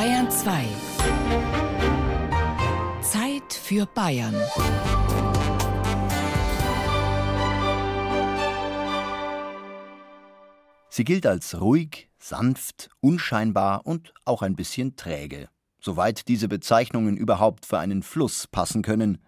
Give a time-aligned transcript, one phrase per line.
[0.00, 0.64] Bayern 2.
[3.02, 4.34] Zeit für Bayern.
[10.88, 15.50] Sie gilt als ruhig, sanft, unscheinbar und auch ein bisschen träge,
[15.82, 19.18] soweit diese Bezeichnungen überhaupt für einen Fluss passen können.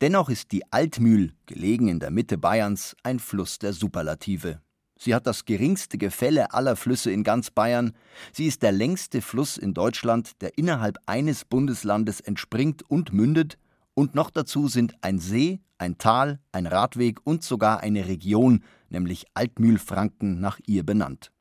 [0.00, 4.60] Dennoch ist die Altmühl, gelegen in der Mitte Bayerns, ein Fluss der Superlative.
[5.02, 7.92] Sie hat das geringste Gefälle aller Flüsse in ganz Bayern.
[8.34, 13.56] Sie ist der längste Fluss in Deutschland, der innerhalb eines Bundeslandes entspringt und mündet.
[13.94, 19.24] Und noch dazu sind ein See, ein Tal, ein Radweg und sogar eine Region, nämlich
[19.32, 21.32] Altmühlfranken, nach ihr benannt.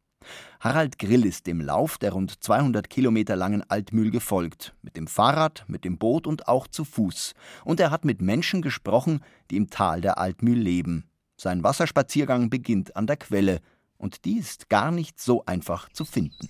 [0.61, 5.65] Harald Grill ist dem Lauf der rund 200 Kilometer langen Altmühl gefolgt, mit dem Fahrrad,
[5.67, 7.33] mit dem Boot und auch zu Fuß.
[7.65, 9.19] Und er hat mit Menschen gesprochen,
[9.51, 11.08] die im Tal der Altmühl leben.
[11.39, 13.61] Sein Wasserspaziergang beginnt an der Quelle,
[13.97, 16.49] und die ist gar nicht so einfach zu finden.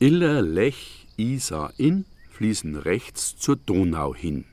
[0.00, 4.46] Iller, Lech, Isar, Inn fließen rechts zur Donau hin.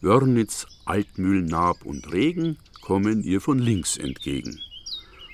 [0.00, 4.60] Wörnitz, Altmühl, Naab und Regen kommen ihr von links entgegen.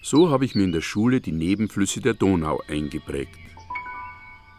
[0.02, 3.38] So habe ich mir in der Schule die Nebenflüsse der Donau eingeprägt.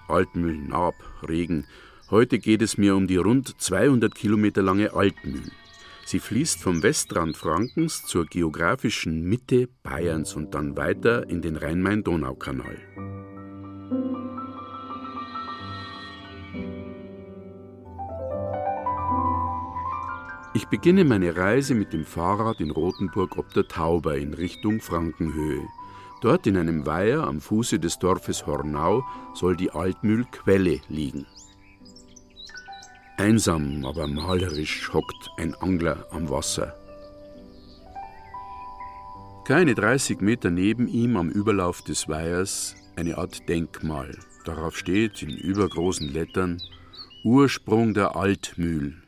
[0.07, 0.93] Altmühl, Naab,
[1.27, 1.65] Regen.
[2.11, 5.51] Heute geht es mir um die rund 200 Kilometer lange Altmühl.
[6.07, 12.77] Sie fließt vom Westrand Frankens zur geografischen Mitte Bayerns und dann weiter in den Rhein-Main-Donau-Kanal.
[20.53, 25.67] Ich beginne meine Reise mit dem Fahrrad in Rothenburg ob der Tauber in Richtung Frankenhöhe.
[26.21, 31.25] Dort in einem Weiher am Fuße des Dorfes Hornau soll die Altmühlquelle liegen.
[33.17, 36.75] Einsam, aber malerisch hockt ein Angler am Wasser.
[39.43, 44.15] Keine 30 Meter neben ihm am Überlauf des Weihers eine Art Denkmal.
[44.45, 46.61] Darauf steht in übergroßen Lettern
[47.23, 49.01] Ursprung der Altmühl.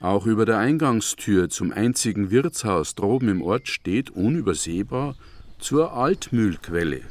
[0.00, 5.14] Auch über der Eingangstür zum einzigen Wirtshaus droben im Ort steht unübersehbar
[5.60, 7.02] zur Altmühlquelle.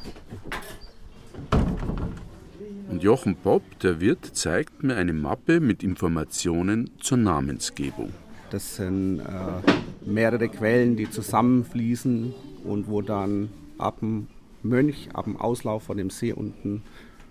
[2.88, 8.12] Und Jochen Popp, der Wirt, zeigt mir eine Mappe mit Informationen zur Namensgebung.
[8.50, 12.32] Das sind äh, mehrere Quellen, die zusammenfließen
[12.64, 14.28] und wo dann ab dem
[14.62, 16.82] Mönch, ab dem Auslauf von dem See unten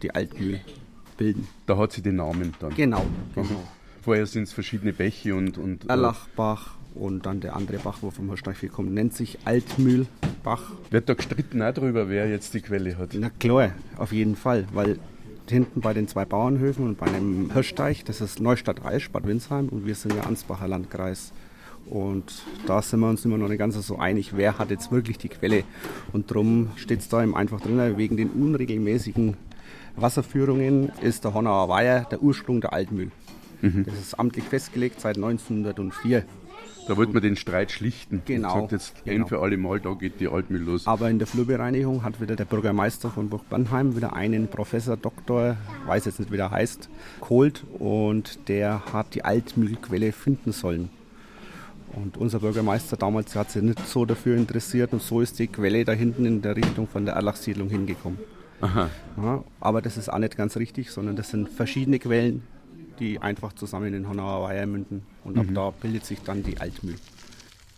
[0.04, 0.62] die Altmühl
[1.18, 1.48] bilden.
[1.66, 2.76] Da hat sie den Namen dann.
[2.76, 3.04] Genau,
[3.34, 3.64] genau.
[4.04, 5.58] Vorher sind es verschiedene Bäche und.
[5.58, 10.72] und äh, Erlachbach und dann der andere Bach, wo vom Holstein kommt, nennt sich Altmühlbach.
[10.92, 13.10] Wird da gestritten auch darüber, wer jetzt die Quelle hat?
[13.14, 15.00] Na klar, auf jeden Fall, weil
[15.50, 19.70] hinten bei den zwei Bauernhöfen und bei einem Hirschteich, das ist Neustadt Reisch, Bad Windsheim
[19.70, 21.32] und wir sind ja Ansbacher Landkreis.
[21.90, 25.18] Und da sind wir uns immer noch nicht ganz so einig, wer hat jetzt wirklich
[25.18, 25.64] die Quelle.
[26.12, 29.38] Und darum steht es da eben einfach drin, wegen den unregelmäßigen
[29.96, 33.12] Wasserführungen ist der Honauer Weiher der Ursprung der Altmühl.
[33.62, 33.86] Mhm.
[33.86, 36.24] Das ist amtlich festgelegt seit 1904.
[36.88, 38.22] Da wollte man den Streit schlichten.
[38.26, 38.54] Genau.
[38.54, 39.26] Und sagt jetzt genau.
[39.26, 40.88] ein für alle Mal, da geht die Altmühl los.
[40.88, 45.58] Aber in der Flurbereinigung hat wieder der Bürgermeister von Burg Bernheim wieder einen Professor, Doktor,
[45.86, 46.90] weiß jetzt nicht, wie der heißt,
[47.22, 50.90] geholt und der hat die Altmühlquelle finden sollen.
[51.94, 55.84] Und unser Bürgermeister damals hat sich nicht so dafür interessiert und so ist die Quelle
[55.84, 58.20] da hinten in der Richtung von der Erlachsiedlung hingekommen.
[58.62, 58.90] Aha.
[59.22, 62.44] Ja, aber das ist auch nicht ganz richtig, sondern das sind verschiedene Quellen,
[63.00, 65.04] die einfach zusammen in Honauer Weiher münden.
[65.24, 65.54] Und ab mhm.
[65.54, 66.96] da bildet sich dann die Altmühl.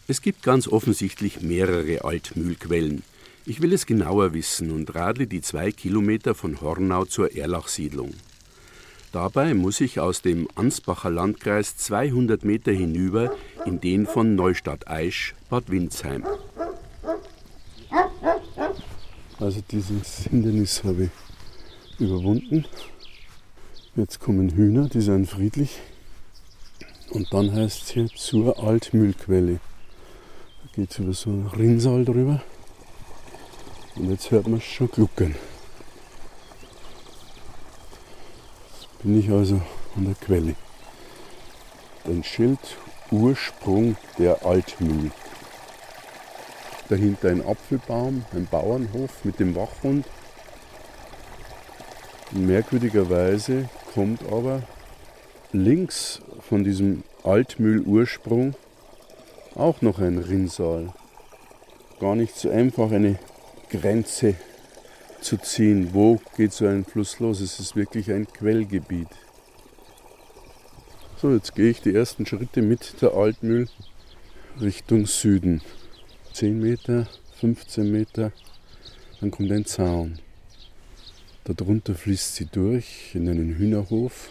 [0.08, 3.04] Es gibt ganz offensichtlich mehrere Altmühlquellen.
[3.46, 8.14] Ich will es genauer wissen und radle die zwei Kilometer von Hornau zur Erlachsiedlung.
[9.12, 15.70] Dabei muss ich aus dem Ansbacher Landkreis 200 Meter hinüber in den von Neustadt-Aisch, Bad
[15.72, 16.24] Windsheim.
[19.40, 22.66] Also dieses Hindernis habe ich überwunden.
[24.00, 25.82] Jetzt kommen Hühner, die sind friedlich.
[27.10, 29.56] Und dann heißt es hier zur Altmühlquelle.
[29.56, 32.42] Da geht es über so einen Rinnsal drüber.
[33.98, 35.36] Und jetzt hört man schon gluckern.
[38.72, 39.62] Jetzt bin ich also
[39.98, 40.56] an der Quelle.
[42.06, 42.78] Ein Schild
[43.12, 45.12] Ursprung der Altmühl.
[46.88, 50.06] Dahinter ein Apfelbaum, ein Bauernhof mit dem Wachhund.
[52.32, 53.68] merkwürdigerweise
[54.00, 54.64] kommt aber
[55.52, 58.56] links von diesem Altmühl-Ursprung
[59.56, 60.94] auch noch ein Rinnsal.
[62.00, 63.20] Gar nicht so einfach eine
[63.70, 64.36] Grenze
[65.20, 65.90] zu ziehen.
[65.92, 67.42] Wo geht so ein Fluss los?
[67.42, 69.10] Es ist wirklich ein Quellgebiet.
[71.18, 73.68] So, jetzt gehe ich die ersten Schritte mit der Altmühl
[74.62, 75.62] Richtung Süden.
[76.32, 77.06] 10 Meter,
[77.42, 78.32] 15 Meter,
[79.20, 80.20] dann kommt ein Zaun.
[81.54, 84.30] Darunter fließt sie durch in einen Hühnerhof.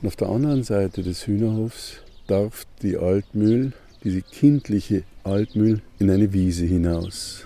[0.00, 3.72] Und auf der anderen Seite des Hühnerhofs darf die Altmühl,
[4.04, 7.44] diese kindliche Altmühl, in eine Wiese hinaus.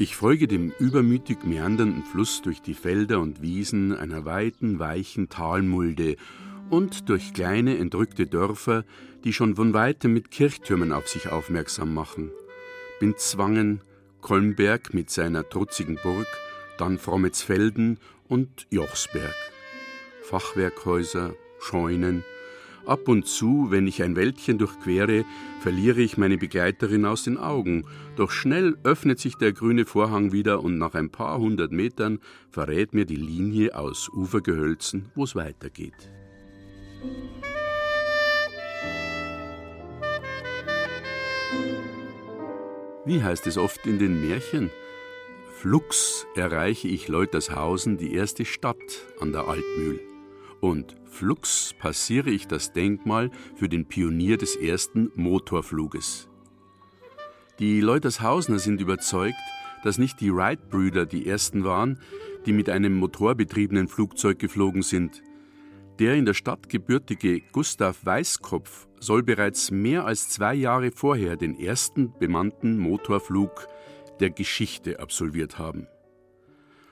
[0.00, 6.16] Ich folge dem übermütig meandernden Fluss durch die Felder und Wiesen einer weiten, weichen Talmulde
[6.70, 8.84] und durch kleine, entrückte Dörfer,
[9.24, 12.30] die schon von weitem mit Kirchtürmen auf sich aufmerksam machen.
[13.00, 13.82] Binzwangen,
[14.20, 16.26] Kolmberg mit seiner trutzigen Burg,
[16.78, 19.34] dann Frommetsfelden und Jochsberg.
[20.22, 22.24] Fachwerkhäuser, Scheunen,
[22.86, 25.24] Ab und zu, wenn ich ein Wäldchen durchquere,
[25.60, 27.84] verliere ich meine Begleiterin aus den Augen,
[28.16, 32.20] doch schnell öffnet sich der grüne Vorhang wieder und nach ein paar hundert Metern
[32.50, 36.10] verrät mir die Linie aus Ufergehölzen, wo es weitergeht.
[43.04, 44.70] Wie heißt es oft in den Märchen?
[45.52, 50.00] Flugs erreiche ich Leutershausen, die erste Stadt an der Altmühl
[50.60, 56.28] und flugs passiere ich das Denkmal für den Pionier des ersten Motorfluges.
[57.58, 59.36] Die Leutershausner sind überzeugt,
[59.82, 61.98] dass nicht die Wright-Brüder die ersten waren,
[62.46, 65.22] die mit einem motorbetriebenen Flugzeug geflogen sind.
[66.00, 71.60] Der in der Stadt gebürtige Gustav Weißkopf soll bereits mehr als zwei Jahre vorher den
[71.60, 73.66] ersten bemannten Motorflug
[74.18, 75.86] der Geschichte absolviert haben.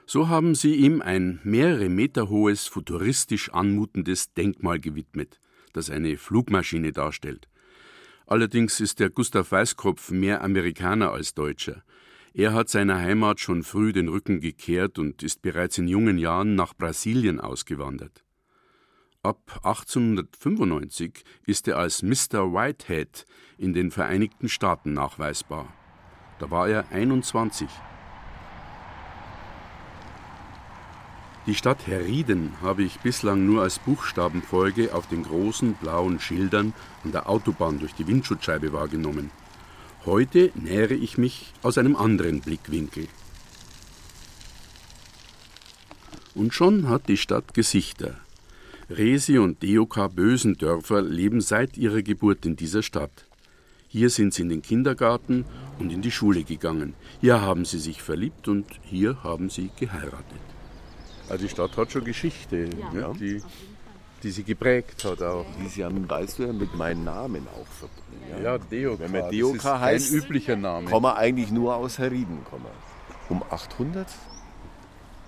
[0.04, 5.40] So haben sie ihm ein mehrere Meter hohes, futuristisch anmutendes Denkmal gewidmet,
[5.72, 7.48] das eine Flugmaschine darstellt.
[8.26, 11.82] Allerdings ist der Gustav Weißkopf mehr Amerikaner als Deutscher.
[12.34, 16.56] Er hat seiner Heimat schon früh den Rücken gekehrt und ist bereits in jungen Jahren
[16.56, 18.22] nach Brasilien ausgewandert.
[19.24, 22.52] Ab 1895 ist er als Mr.
[22.52, 23.26] Whitehead
[23.56, 25.66] in den Vereinigten Staaten nachweisbar.
[26.38, 27.68] Da war er 21.
[31.46, 36.72] Die Stadt Herrieden habe ich bislang nur als Buchstabenfolge auf den großen blauen Schildern
[37.02, 39.32] an der Autobahn durch die Windschutzscheibe wahrgenommen.
[40.06, 43.08] Heute nähere ich mich aus einem anderen Blickwinkel.
[46.36, 48.20] Und schon hat die Stadt Gesichter.
[48.90, 53.26] Resi und Deoka Bösendörfer leben seit ihrer Geburt in dieser Stadt.
[53.86, 55.44] Hier sind sie in den Kindergarten
[55.78, 56.94] und in die Schule gegangen.
[57.20, 60.40] Hier haben sie sich verliebt und hier haben sie geheiratet.
[61.28, 62.92] Also die Stadt hat schon Geschichte, ja.
[62.92, 63.42] ne, die,
[64.22, 65.44] die sie geprägt hat auch.
[65.62, 68.42] Die sie haben, weißt du ja, mit meinem Namen auch verbunden.
[68.42, 69.04] Ja, ja Deoka.
[69.04, 70.88] Wenn man Deoka heißt, ein üblicher Name.
[70.88, 72.64] Man eigentlich nur aus Herrieden kommen.
[73.28, 74.06] Um 800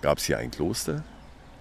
[0.01, 1.05] gab es hier ein Kloster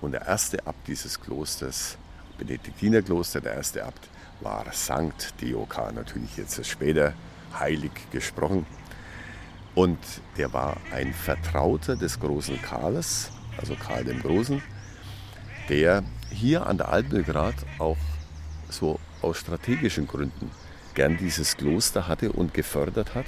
[0.02, 1.98] und der erste Abt dieses Klosters,
[2.38, 4.08] Benediktinerkloster, der erste Abt,
[4.42, 7.14] war Sankt Deoka, natürlich jetzt später
[7.58, 8.66] heilig gesprochen.
[9.76, 10.00] Und
[10.38, 14.62] der war ein Vertrauter des großen Karls also Karl dem Großen,
[15.68, 17.98] der hier an der Altmühlgrad auch
[18.70, 20.52] so aus strategischen Gründen
[20.94, 23.26] gern dieses Kloster hatte und gefördert hat.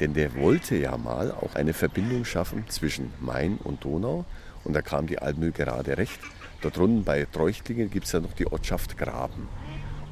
[0.00, 4.24] Denn der wollte ja mal auch eine Verbindung schaffen zwischen Main und Donau.
[4.68, 6.20] Und da kam die Altmühl gerade recht.
[6.60, 9.48] Dort unten bei Treuchtlingen gibt es ja noch die Ortschaft Graben.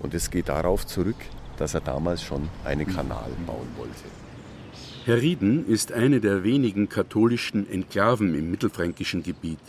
[0.01, 1.17] Und es geht darauf zurück,
[1.59, 4.05] dass er damals schon einen Kanal bauen wollte.
[5.05, 9.61] Herrieden ist eine der wenigen katholischen Enklaven im mittelfränkischen Gebiet.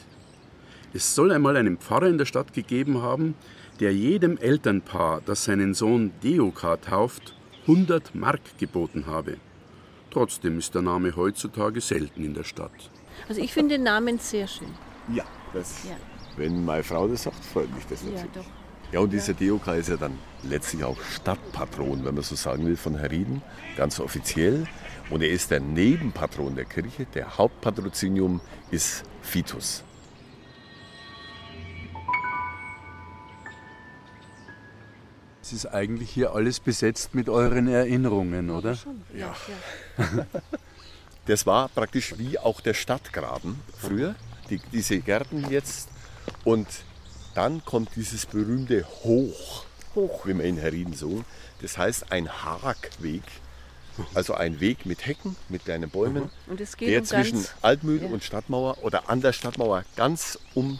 [0.93, 3.35] Es soll einmal einen Pfarrer in der Stadt gegeben haben,
[3.81, 9.35] der jedem Elternpaar, das seinen Sohn Deoka tauft, 100 Mark geboten habe.
[10.11, 12.89] Trotzdem ist der Name heutzutage selten in der Stadt.
[13.29, 14.73] Also ich finde den Namen sehr schön.
[15.13, 15.95] Ja, das, ja.
[16.37, 18.23] wenn meine Frau das sagt, freut mich das natürlich.
[18.35, 18.45] Ja, doch.
[18.93, 22.77] Ja, und dieser Deoka ist ja dann letztlich auch Stadtpatron, wenn man so sagen will,
[22.77, 23.41] von Herrieden,
[23.75, 24.65] ganz offiziell.
[25.09, 27.05] Und er ist der Nebenpatron der Kirche.
[27.13, 28.39] Der Hauptpatrozinium
[28.71, 29.83] ist Fitus.
[35.41, 38.77] Es ist eigentlich hier alles besetzt mit euren Erinnerungen, oder?
[39.13, 39.35] Ja.
[39.97, 40.25] ja.
[41.27, 44.15] Das war praktisch wie auch der Stadtgraben früher,
[44.49, 45.89] die, diese Gärten jetzt.
[46.45, 46.67] Und
[47.35, 51.23] dann kommt dieses berühmte Hoch, Hoch, wie man in Herrieden so.
[51.61, 53.23] Das heißt ein Hagweg,
[54.13, 56.29] also ein Weg mit Hecken, mit kleinen Bäumen,
[56.79, 58.07] der um zwischen Altmühl ja.
[58.07, 60.79] und Stadtmauer oder an der Stadtmauer ganz um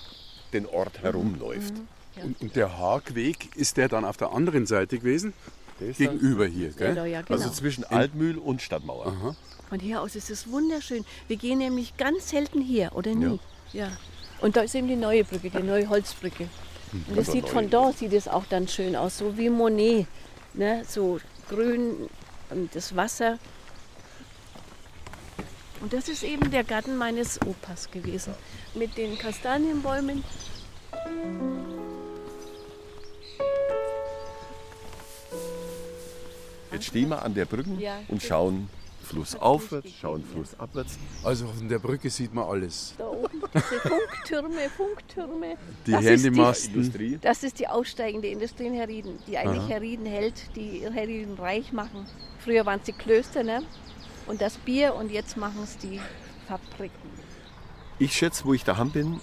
[0.53, 1.73] den Ort herumläuft.
[1.73, 1.87] Mhm.
[2.15, 2.23] Ja.
[2.23, 5.33] Und, und, der Hagweg, ist der dann auf der anderen Seite gewesen?
[5.79, 6.95] Gegenüber hier, gell?
[6.95, 7.37] Genau, ja, genau.
[7.37, 9.07] Also zwischen Altmühl und Stadtmauer.
[9.07, 9.35] Aha.
[9.69, 11.05] Von hier aus ist es wunderschön.
[11.27, 13.39] Wir gehen nämlich ganz selten hier, oder nie?
[13.73, 13.87] Ja.
[13.87, 13.91] ja.
[14.39, 16.47] Und da ist eben die neue Brücke, die neue Holzbrücke.
[16.93, 20.07] Und das sieht von dort sieht es auch dann schön aus, so wie Monet.
[20.53, 20.83] Ne?
[20.87, 21.19] So
[21.49, 22.09] grün
[22.49, 23.39] und das Wasser.
[25.81, 28.33] Und das ist eben der Garten meines Opas gewesen.
[28.73, 30.23] Mit den Kastanienbäumen.
[36.71, 38.69] Jetzt stehen wir an der Brücke Ja, und schauen
[39.07, 40.97] flussaufwärts, schauen flussabwärts.
[41.23, 42.93] Also von der Brücke sieht man alles.
[42.97, 45.57] Da oben diese Funktürme, Funktürme.
[45.85, 46.73] Die Das ist Handymasten.
[46.75, 47.17] Industrie.
[47.21, 52.05] Das ist die aussteigende Industrie in Herrieden, die eigentlich Herrieden hält, die Herrieden reich machen.
[52.39, 53.63] Früher waren es die Klöster ne?
[54.27, 55.99] und das Bier und jetzt machen es die
[56.47, 57.09] Fabriken.
[57.99, 59.19] Ich schätze, wo ich daheim bin,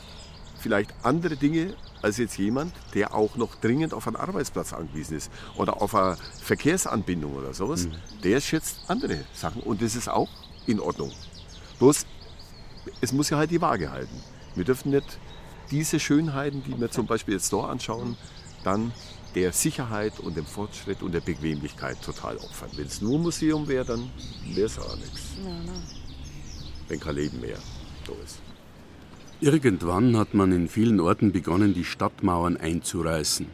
[0.65, 5.31] vielleicht andere Dinge als jetzt jemand, der auch noch dringend auf einen Arbeitsplatz angewiesen ist
[5.59, 7.87] oder auf eine Verkehrsanbindung oder sowas.
[8.23, 10.31] Der schätzt andere Sachen und das ist auch
[10.67, 11.13] in Ordnung.
[11.79, 12.07] Bloß,
[13.03, 14.23] es muss ja halt die Waage halten.
[14.55, 15.19] Wir dürfen nicht
[15.71, 18.17] diese Schönheiten, die wir zum Beispiel jetzt da anschauen,
[18.65, 18.93] dann
[19.35, 22.71] der Sicherheit und dem Fortschritt und der Bequemlichkeit total opfern.
[22.77, 24.11] Wenn es nur Museum wäre, dann
[24.55, 25.21] wäre es auch nichts.
[26.89, 27.59] Wenn kein Leben mehr
[28.07, 28.44] da ist.
[29.45, 33.45] Irgendwann hat man in vielen Orten begonnen, die Stadtmauern einzureißen.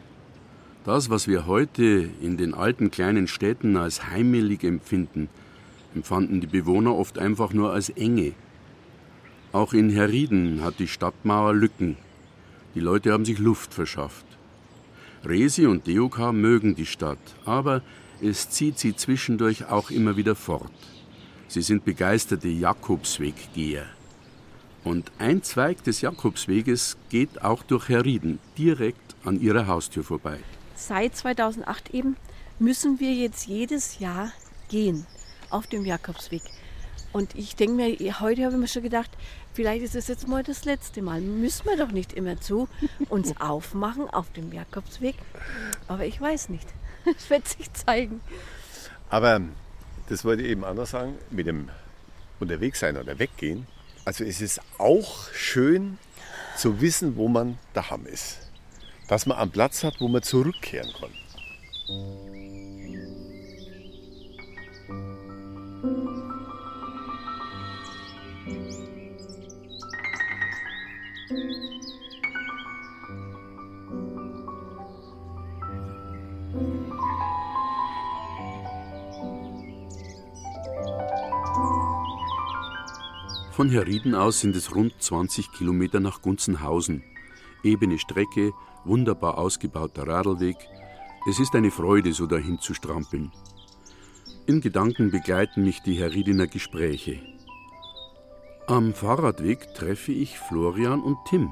[0.85, 5.27] Das, was wir heute in den alten kleinen Städten als heimelig empfinden,
[5.93, 8.31] empfanden die Bewohner oft einfach nur als Enge.
[9.51, 11.97] Auch in Herrieden hat die Stadtmauer Lücken.
[12.73, 14.25] Die Leute haben sich Luft verschafft.
[15.25, 17.81] Resi und Deoka mögen die Stadt, aber
[18.21, 20.71] es zieht sie zwischendurch auch immer wieder fort.
[21.49, 23.87] Sie sind begeisterte Jakobsweggeher.
[24.83, 30.39] Und ein Zweig des Jakobsweges geht auch durch Herrieden, direkt an ihrer Haustür vorbei.
[30.75, 32.17] Seit 2008 eben
[32.57, 34.31] müssen wir jetzt jedes Jahr
[34.69, 35.05] gehen
[35.49, 36.41] auf dem Jakobsweg.
[37.13, 39.11] Und ich denke mir, heute habe ich mir schon gedacht,
[39.53, 41.21] vielleicht ist es jetzt mal das letzte Mal.
[41.21, 42.69] Müssen wir doch nicht immer zu
[43.09, 45.15] uns aufmachen auf dem Jakobsweg.
[45.87, 46.67] Aber ich weiß nicht.
[47.17, 48.21] Es wird sich zeigen.
[49.09, 49.41] Aber
[50.07, 51.69] das wollte ich eben anders sagen, mit dem
[52.39, 53.65] Unterwegssein oder Weggehen.
[54.03, 55.97] Also es ist auch schön
[56.57, 58.39] zu wissen, wo man daheim ist.
[59.07, 61.11] Dass man einen Platz hat, wo man zurückkehren kann.
[83.61, 87.03] Von Herrieden aus sind es rund 20 Kilometer nach Gunzenhausen.
[87.61, 88.53] Ebene Strecke,
[88.85, 90.55] wunderbar ausgebauter Radlweg.
[91.29, 93.31] Es ist eine Freude, so dahin zu strampeln.
[94.47, 97.21] In Gedanken begleiten mich die Herriedener Gespräche.
[98.65, 101.51] Am Fahrradweg treffe ich Florian und Tim.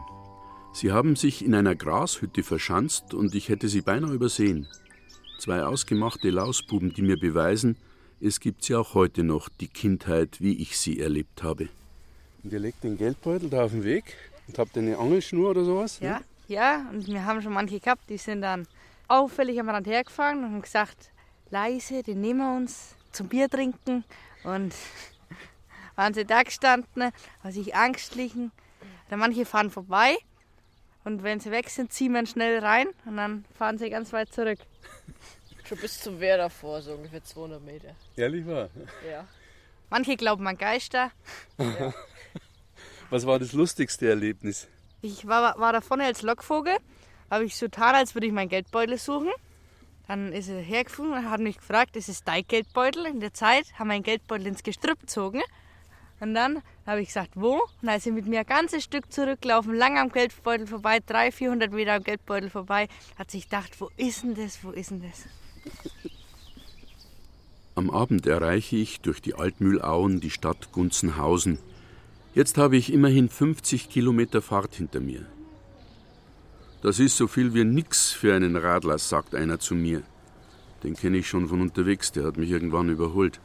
[0.74, 4.66] Sie haben sich in einer Grashütte verschanzt und ich hätte sie beinahe übersehen.
[5.38, 7.78] Zwei ausgemachte Lausbuben, die mir beweisen,
[8.20, 11.70] es gibt sie auch heute noch, die Kindheit, wie ich sie erlebt habe.
[12.44, 14.16] Und ihr legt den Geldbeutel da auf den Weg
[14.48, 16.00] und habt eine Angelschnur oder sowas?
[16.00, 18.68] Ja, ja, und wir haben schon manche gehabt, die sind dann
[19.08, 21.12] auffällig am Rand hergefahren und haben gesagt,
[21.50, 24.04] leise, den nehmen wir uns zum Bier trinken.
[24.44, 24.74] Und
[25.96, 27.12] waren sie da gestanden,
[27.44, 28.52] haben sich angstlichen.
[29.10, 30.18] Dann manche fahren vorbei
[31.04, 34.32] und wenn sie weg sind, ziehen wir schnell rein und dann fahren sie ganz weit
[34.32, 34.60] zurück.
[35.66, 37.96] Schon bis zum Wehr davor, so ungefähr 200 Meter.
[38.16, 38.70] Ehrlich wahr?
[39.08, 39.28] Ja.
[39.90, 41.12] Manche glauben an Geister.
[43.10, 44.68] Was war das lustigste Erlebnis?
[45.02, 46.78] Ich war, war da vorne als Lockvogel,
[47.32, 49.30] habe ich so getan, als würde ich meinen Geldbeutel suchen.
[50.08, 53.06] Dann ist er hergefunden und hat mich gefragt, ist es dein Geldbeutel?
[53.06, 55.42] In der Zeit haben wir einen Geldbeutel ins Gestrüpp gezogen.
[56.20, 57.54] Und dann habe ich gesagt, wo?
[57.54, 61.34] Und dann ist er mit mir ein ganzes Stück zurückgelaufen, lang am Geldbeutel vorbei, 300,
[61.34, 62.88] 400 Meter am Geldbeutel vorbei.
[63.18, 65.26] Hat sich gedacht, wo ist denn das, wo ist denn das?
[67.76, 71.60] Am Abend erreiche ich durch die Altmühlauen die Stadt Gunzenhausen.
[72.36, 75.26] Jetzt habe ich immerhin 50 Kilometer Fahrt hinter mir.
[76.84, 80.04] Das ist so viel wie nix für einen Radler, sagt einer zu mir.
[80.84, 83.40] Den kenne ich schon von unterwegs, der hat mich irgendwann überholt.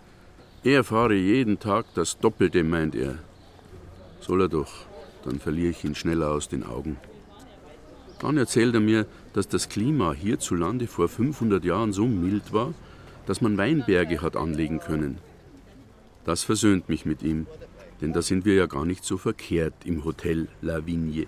[0.64, 3.18] Er fahre jeden Tag das Doppelte, meint er.
[4.20, 4.86] Soll er doch,
[5.24, 6.98] dann verliere ich ihn schneller aus den Augen.
[8.20, 12.74] Dann erzählt er mir, dass das Klima hierzulande vor 500 Jahren so mild war,
[13.26, 15.18] dass man Weinberge hat anlegen können.
[16.24, 17.46] Das versöhnt mich mit ihm,
[18.04, 21.26] denn da sind wir ja gar nicht so verkehrt im Hotel La Vigne.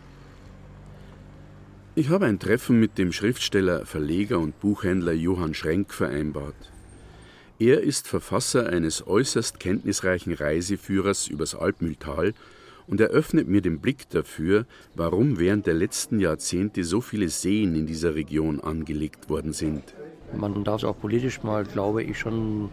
[1.95, 6.71] Ich habe ein Treffen mit dem Schriftsteller, Verleger und Buchhändler Johann Schrenk vereinbart.
[7.59, 12.35] Er ist Verfasser eines äußerst kenntnisreichen Reiseführers übers Alpmühltal
[12.87, 17.87] und eröffnet mir den Blick dafür, warum während der letzten Jahrzehnte so viele Seen in
[17.87, 19.95] dieser Region angelegt worden sind.
[20.37, 22.69] Man darf auch politisch mal, glaube ich, schon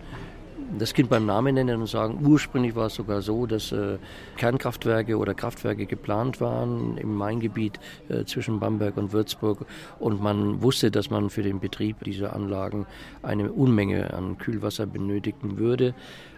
[0.77, 3.98] das Kind beim Namen nennen und sagen, ursprünglich war es sogar so, dass äh,
[4.38, 9.65] Kernkraftwerke oder Kraftwerke geplant waren im Maingebiet äh, zwischen Bamberg und Würzburg
[10.00, 12.86] und man wusste, dass man für den Betrieb dieser Anlagen
[13.22, 15.94] eine Unmenge an Kühlwasser benötigen würde.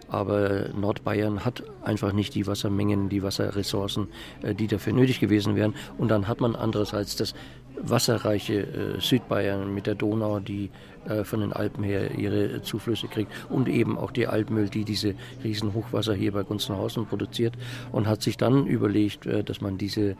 [0.08, 4.08] Aber Nordbayern hat einfach nicht die Wassermengen, die Wasserressourcen,
[4.44, 5.74] äh, die dafür nötig gewesen wären.
[5.98, 7.34] Und dann hat man andererseits das
[7.77, 10.70] wasserreiche äh, Südbayern mit der Donau, die
[11.08, 13.32] äh, von den Alpen her ihre Zuflüsse kriegt.
[13.50, 17.54] Und eben auch die Alpmüll, die diese riesen Hochwasser hier bei Gunzenhausen produziert.
[17.92, 20.16] Und hat sich dann überlegt, äh, dass man diese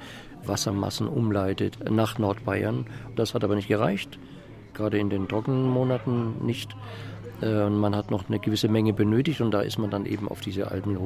[0.46, 2.86] Wassermassen umleitet nach Nordbayern.
[3.16, 4.20] Das hat aber nicht gereicht,
[4.74, 6.76] gerade in den Trockenmonaten nicht.
[7.42, 9.42] Äh, man hat noch eine gewisse Menge benötigt.
[9.42, 10.98] Und da ist man dann eben auf diese alten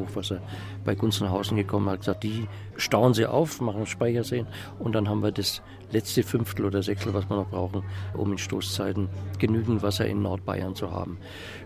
[0.86, 4.48] bei Gunzenhausen gekommen, hat gesagt, die stauen sie auf, machen Speicherseen
[4.80, 8.38] und dann haben wir das letzte Fünftel oder Sechstel, was wir noch brauchen, um in
[8.38, 11.17] Stoßzeiten genügend Wasser in Nordbayern zu haben.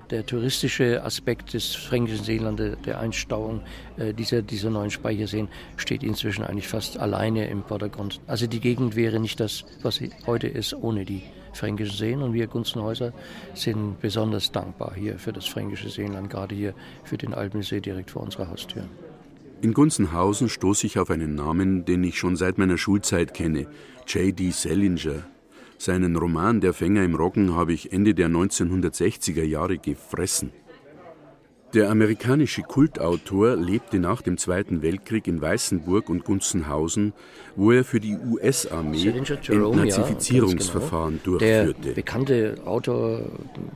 [0.10, 3.62] Der touristische Aspekt des Fränkischen Seelandes, der Einstauung
[3.98, 8.22] äh, dieser, dieser neuen Speicherseen, steht inzwischen eigentlich fast alleine im Vordergrund.
[8.28, 12.22] Also die Gegend wäre nicht das, was sie heute ist, ohne die Fränkischen Seen.
[12.22, 13.14] Und wir Gunzenhäuser
[13.54, 18.24] sind besonders dankbar hier für das Fränkische Seenland, gerade hier für den Alpensee direkt vor
[18.24, 18.84] unserer Haustür.
[19.62, 23.68] In Gunzenhausen stoße ich auf einen Namen, den ich schon seit meiner Schulzeit kenne,
[24.08, 24.52] J.D.
[24.52, 25.24] Salinger.
[25.78, 30.52] Seinen Roman Der Fänger im Roggen habe ich Ende der 1960er Jahre gefressen.
[31.74, 37.14] Der amerikanische Kultautor lebte nach dem Zweiten Weltkrieg in Weißenburg und Gunzenhausen,
[37.56, 41.40] wo er für die US-Armee Entnazifizierungsverfahren ja, genau.
[41.40, 41.82] durchführte.
[41.82, 43.22] Der bekannte Autor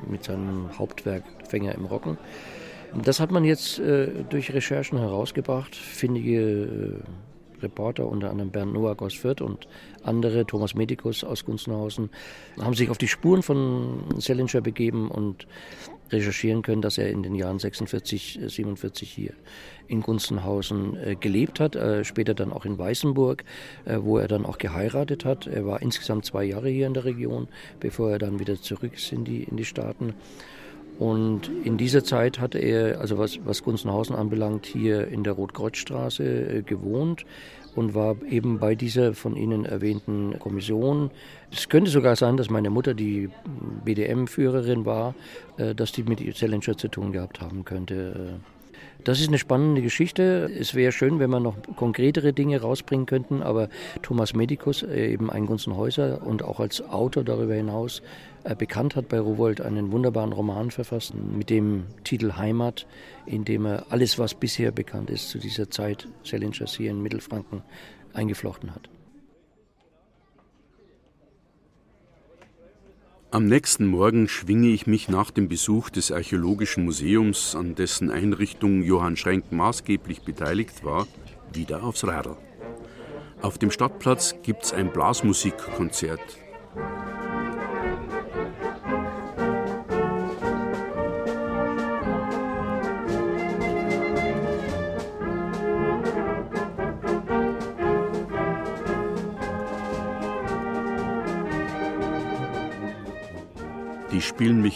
[0.07, 2.19] mit seinem Hauptwerk Fänger im Roggen.
[3.03, 5.75] Das hat man jetzt äh, durch Recherchen herausgebracht.
[5.75, 6.93] Findige äh,
[7.61, 9.67] Reporter, unter anderem Bernd Noack aus Fürth und
[10.03, 12.09] andere, Thomas Medikus aus Gunzenhausen,
[12.59, 15.47] haben sich auf die Spuren von Selinger begeben und
[16.11, 19.33] recherchieren können, dass er in den Jahren 46, 47 hier
[19.87, 23.43] in Gunzenhausen äh, gelebt hat, äh, später dann auch in Weißenburg,
[23.85, 25.47] äh, wo er dann auch geheiratet hat.
[25.47, 27.47] Er war insgesamt zwei Jahre hier in der Region,
[27.79, 30.13] bevor er dann wieder zurück ist in die, in die Staaten.
[30.99, 36.23] Und in dieser Zeit hatte er, also was, was Gunzenhausen anbelangt, hier in der Rotkreuzstraße
[36.23, 37.25] äh, gewohnt
[37.75, 41.11] und war eben bei dieser von Ihnen erwähnten Kommission.
[41.51, 43.29] Es könnte sogar sein, dass meine Mutter die
[43.85, 45.13] BDM-Führerin war,
[45.57, 48.39] äh, dass die mit Zellinger zu tun gehabt haben könnte.
[49.03, 50.51] Das ist eine spannende Geschichte.
[50.59, 53.69] Es wäre schön, wenn wir noch konkretere Dinge rausbringen könnten, aber
[54.01, 59.09] Thomas Medikus, äh, eben ein Gunzenhäuser und auch als Autor darüber hinaus äh, bekannt hat
[59.09, 62.87] bei Rowold, einen wunderbaren Roman verfasst mit dem Titel Heimat,
[63.25, 67.61] in dem er alles, was bisher bekannt ist zu dieser Zeit Sellingers hier in Mittelfranken
[68.13, 68.89] eingeflochten hat.
[73.29, 78.81] Am nächsten Morgen schwinge ich mich nach dem Besuch des Archäologischen Museums, an dessen Einrichtung
[78.83, 81.07] Johann Schrenk maßgeblich beteiligt war,
[81.51, 82.37] wieder aufs Radl.
[83.41, 86.37] Auf dem Stadtplatz gibt's ein Blasmusikkonzert.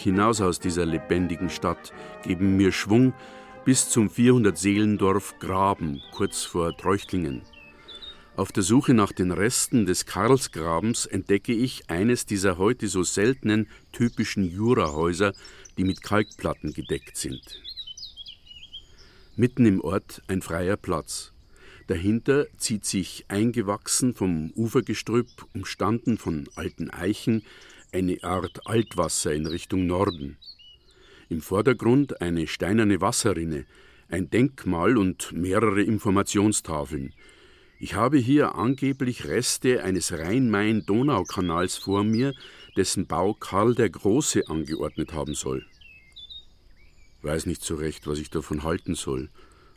[0.02, 3.14] Hinaus aus dieser lebendigen Stadt, geben mir Schwung
[3.64, 7.42] bis zum 400 Seelendorf Graben, kurz vor Treuchtlingen.
[8.34, 13.68] Auf der Suche nach den Resten des Karlsgrabens entdecke ich eines dieser heute so seltenen
[13.92, 15.32] typischen Jurahäuser,
[15.76, 17.62] die mit Kalkplatten gedeckt sind.
[19.36, 21.32] Mitten im Ort ein freier Platz.
[21.88, 27.42] Dahinter zieht sich eingewachsen vom Ufergestrüpp, umstanden von alten Eichen,
[27.92, 30.38] eine Art Altwasser in Richtung Norden.
[31.28, 33.66] Im Vordergrund eine steinerne Wasserrinne,
[34.08, 37.12] ein Denkmal und mehrere Informationstafeln.
[37.78, 42.32] Ich habe hier angeblich Reste eines Rhein-Main-Donau-Kanals vor mir,
[42.76, 45.66] dessen Bau Karl der Große angeordnet haben soll.
[47.20, 49.28] Weiß nicht so recht, was ich davon halten soll.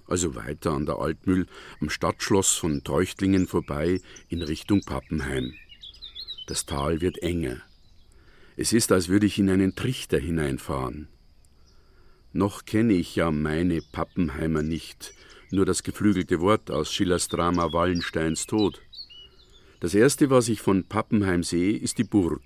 [0.07, 1.47] Also weiter an der Altmühl
[1.81, 3.99] am Stadtschloss von Treuchtlingen vorbei
[4.29, 5.53] in Richtung Pappenheim.
[6.47, 7.61] Das Tal wird enger.
[8.57, 11.07] Es ist, als würde ich in einen Trichter hineinfahren.
[12.31, 15.13] Noch kenne ich ja meine Pappenheimer nicht,
[15.51, 18.81] nur das geflügelte Wort aus Schillers Drama Wallensteins Tod.
[19.79, 22.41] Das erste, was ich von Pappenheim sehe, ist die Burg.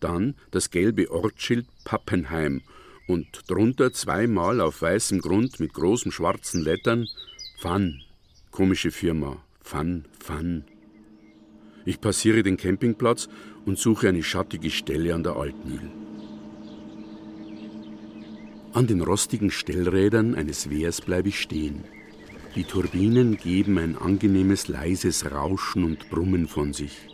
[0.00, 2.62] Dann das gelbe Ortsschild Pappenheim
[3.06, 7.06] und drunter zweimal auf weißem Grund mit großen schwarzen Lettern
[7.58, 8.02] Pfann.
[8.50, 9.44] Komische Firma.
[9.60, 10.64] Fun, Fun.
[11.90, 13.28] Ich passiere den Campingplatz
[13.66, 15.90] und suche eine schattige Stelle an der Altmühl.
[18.72, 21.82] An den rostigen Stellrädern eines Wehrs bleibe ich stehen.
[22.54, 27.08] Die Turbinen geben ein angenehmes leises Rauschen und Brummen von sich.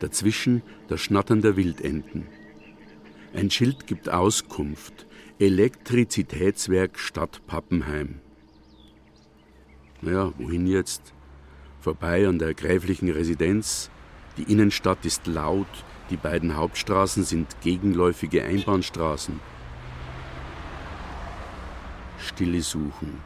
[0.00, 2.26] Dazwischen das Schnattern der Wildenten.
[3.32, 5.06] Ein Schild gibt Auskunft.
[5.38, 8.16] Elektrizitätswerk Stadt Pappenheim.
[10.02, 11.14] Naja, wohin jetzt?
[11.80, 13.90] Vorbei an der gräflichen Residenz.
[14.36, 15.66] Die Innenstadt ist laut.
[16.10, 19.38] Die beiden Hauptstraßen sind gegenläufige Einbahnstraßen.
[22.18, 23.20] Stille suchen.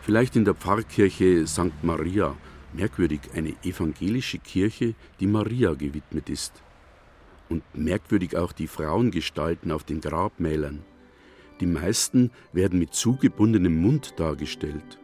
[0.00, 1.82] Vielleicht in der Pfarrkirche St.
[1.82, 2.34] Maria.
[2.72, 6.62] Merkwürdig, eine evangelische Kirche, die Maria gewidmet ist.
[7.48, 10.84] Und merkwürdig auch die Frauengestalten auf den Grabmälern.
[11.60, 14.98] Die meisten werden mit zugebundenem Mund dargestellt.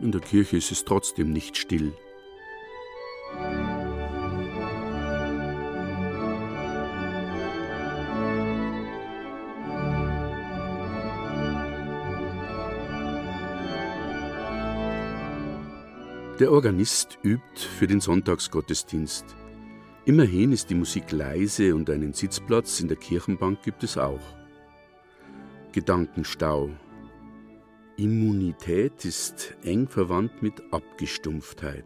[0.00, 1.92] In der Kirche ist es trotzdem nicht still.
[16.38, 17.42] Der Organist übt
[17.78, 19.26] für den Sonntagsgottesdienst.
[20.06, 24.22] Immerhin ist die Musik leise und einen Sitzplatz in der Kirchenbank gibt es auch.
[25.72, 26.70] Gedankenstau.
[28.00, 31.84] Immunität ist eng verwandt mit Abgestumpftheit.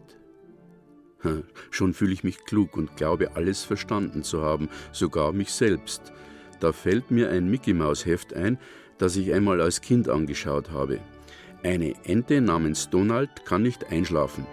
[1.71, 6.13] Schon fühle ich mich klug und glaube, alles verstanden zu haben, sogar mich selbst.
[6.61, 8.57] Da fällt mir ein Mickey-Maus-Heft ein,
[8.97, 11.01] das ich einmal als Kind angeschaut habe.
[11.63, 14.47] Eine Ente namens Donald kann nicht einschlafen.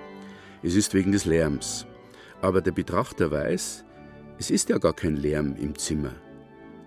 [0.65, 1.87] Es ist wegen des Lärms.
[2.41, 3.85] Aber der Betrachter weiß,
[4.37, 6.17] es ist ja gar kein Lärm im Zimmer.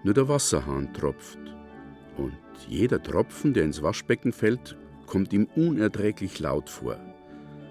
[0.03, 1.54] Nur der Wasserhahn tropft.
[2.67, 6.97] Jeder Tropfen, der ins Waschbecken fällt, kommt ihm unerträglich laut vor.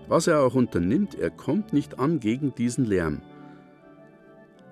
[0.07, 3.23] Was er auch unternimmt, er kommt nicht an gegen diesen Lärm.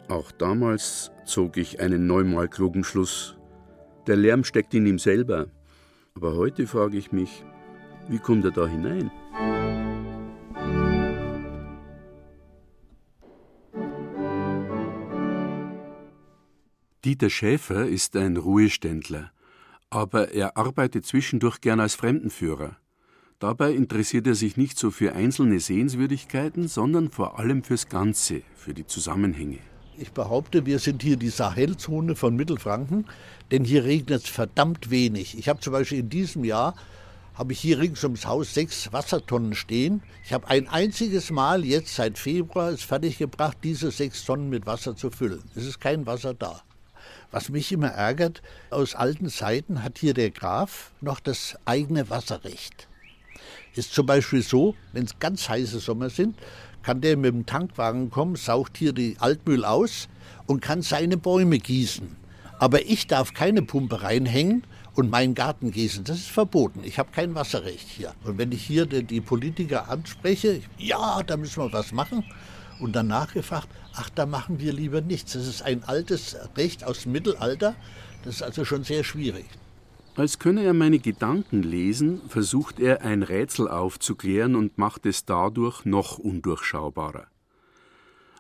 [0.09, 3.37] Auch damals zog ich einen neunmal klugen Schluss.
[4.07, 5.47] Der Lärm steckt in ihm selber.
[6.15, 7.45] Aber heute frage ich mich,
[8.09, 9.11] wie kommt er da hinein?
[17.05, 19.32] Dieter Schäfer ist ein Ruheständler,
[19.93, 22.77] aber er arbeitet zwischendurch gern als Fremdenführer.
[23.39, 28.73] Dabei interessiert er sich nicht so für einzelne Sehenswürdigkeiten, sondern vor allem fürs Ganze, für
[28.73, 29.59] die Zusammenhänge.
[29.99, 33.05] Ich behaupte, wir sind hier die Sahelzone von Mittelfranken,
[33.51, 35.37] denn hier regnet es verdammt wenig.
[35.37, 36.75] Ich habe zum Beispiel in diesem Jahr
[37.35, 40.03] habe ich hier rings ums Haus sechs Wassertonnen stehen.
[40.25, 44.97] Ich habe ein einziges Mal jetzt seit Februar es fertiggebracht, diese sechs Tonnen mit Wasser
[44.97, 45.43] zu füllen.
[45.55, 46.63] Es ist kein Wasser da.
[47.33, 52.89] Was mich immer ärgert, aus alten Zeiten hat hier der Graf noch das eigene Wasserrecht.
[53.75, 56.37] Ist zum Beispiel so, wenn es ganz heiße Sommer sind,
[56.83, 60.09] kann der mit dem Tankwagen kommen, saugt hier die Altmüll aus
[60.47, 62.17] und kann seine Bäume gießen.
[62.59, 64.65] Aber ich darf keine Pumpe reinhängen
[64.95, 66.05] und meinen Garten gießen.
[66.05, 66.81] Das ist verboten.
[66.85, 68.13] Ich habe kein Wasserrecht hier.
[68.25, 72.25] Und wenn ich hier die Politiker anspreche, ja, da müssen wir was machen,
[72.83, 75.33] und danach gefragt, ach, da machen wir lieber nichts.
[75.33, 77.75] Das ist ein altes Recht aus dem Mittelalter.
[78.25, 79.47] Das ist also schon sehr schwierig.
[80.15, 85.87] Als könne er meine Gedanken lesen, versucht er ein Rätsel aufzuklären und macht es dadurch
[85.87, 87.29] noch undurchschaubarer.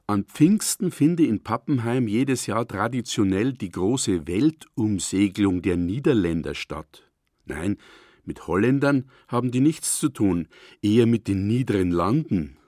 [0.07, 7.09] An Pfingsten finde in Pappenheim jedes Jahr traditionell die große Weltumsegelung der Niederländer statt.
[7.47, 7.79] Nein,
[8.25, 10.49] mit Holländern haben die nichts zu tun,
[10.83, 12.59] eher mit den niederen Landen.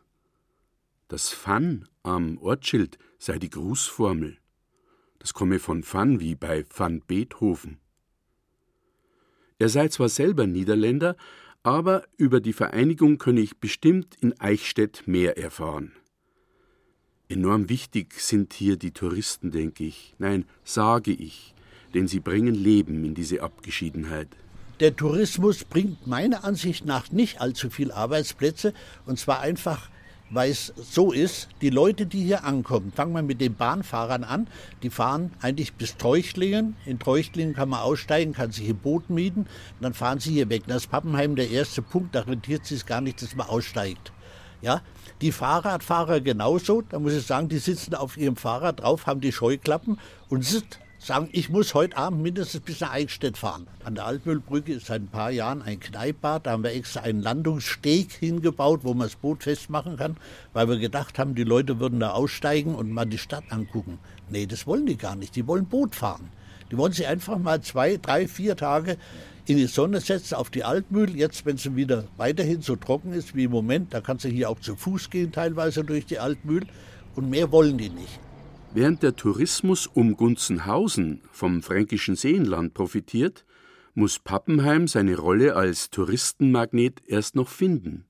[1.14, 4.36] Das Fan am Ortsschild sei die Grußformel.
[5.20, 7.78] Das komme von Fan wie bei Van Beethoven.
[9.60, 11.16] Er sei zwar selber Niederländer,
[11.62, 15.92] aber über die Vereinigung könne ich bestimmt in Eichstätt mehr erfahren.
[17.28, 20.16] Enorm wichtig sind hier die Touristen, denke ich.
[20.18, 21.54] Nein, sage ich,
[21.94, 24.30] denn sie bringen Leben in diese Abgeschiedenheit.
[24.80, 28.74] Der Tourismus bringt meiner Ansicht nach nicht allzu viel Arbeitsplätze,
[29.06, 29.90] und zwar einfach,
[30.30, 34.48] weil es so ist, die Leute, die hier ankommen, fangen wir mit den Bahnfahrern an,
[34.82, 36.76] die fahren eigentlich bis Treuchtlingen.
[36.86, 39.46] In Treuchtlingen kann man aussteigen, kann sich ein Boot mieten,
[39.80, 40.64] dann fahren sie hier weg.
[40.66, 44.12] Das ist Pappenheim der erste Punkt, da rentiert es sich gar nicht, dass man aussteigt.
[44.62, 44.80] Ja,
[45.20, 49.32] die Fahrradfahrer genauso, da muss ich sagen, die sitzen auf ihrem Fahrrad drauf, haben die
[49.32, 49.98] Scheuklappen
[50.30, 53.66] und sind, sagen, ich muss heute Abend mindestens bis nach Eichstätt fahren.
[53.84, 57.20] An der Altmühlbrücke ist seit ein paar Jahren ein Kneippbad, da haben wir extra einen
[57.20, 60.16] Landungssteg hingebaut, wo man das Boot festmachen kann,
[60.52, 63.98] weil wir gedacht haben, die Leute würden da aussteigen und mal die Stadt angucken.
[64.30, 66.30] Nee, das wollen die gar nicht, die wollen Boot fahren.
[66.70, 68.96] Die wollen sich einfach mal zwei, drei, vier Tage
[69.46, 71.14] in die Sonne setzen, auf die Altmühl.
[71.14, 74.48] Jetzt, wenn es wieder weiterhin so trocken ist wie im Moment, da kannst du hier
[74.48, 76.66] auch zu Fuß gehen, teilweise durch die Altmühl.
[77.14, 78.18] Und mehr wollen die nicht.
[78.76, 83.44] Während der Tourismus um Gunzenhausen vom fränkischen Seenland profitiert,
[83.94, 88.04] muss Pappenheim seine Rolle als Touristenmagnet erst noch finden.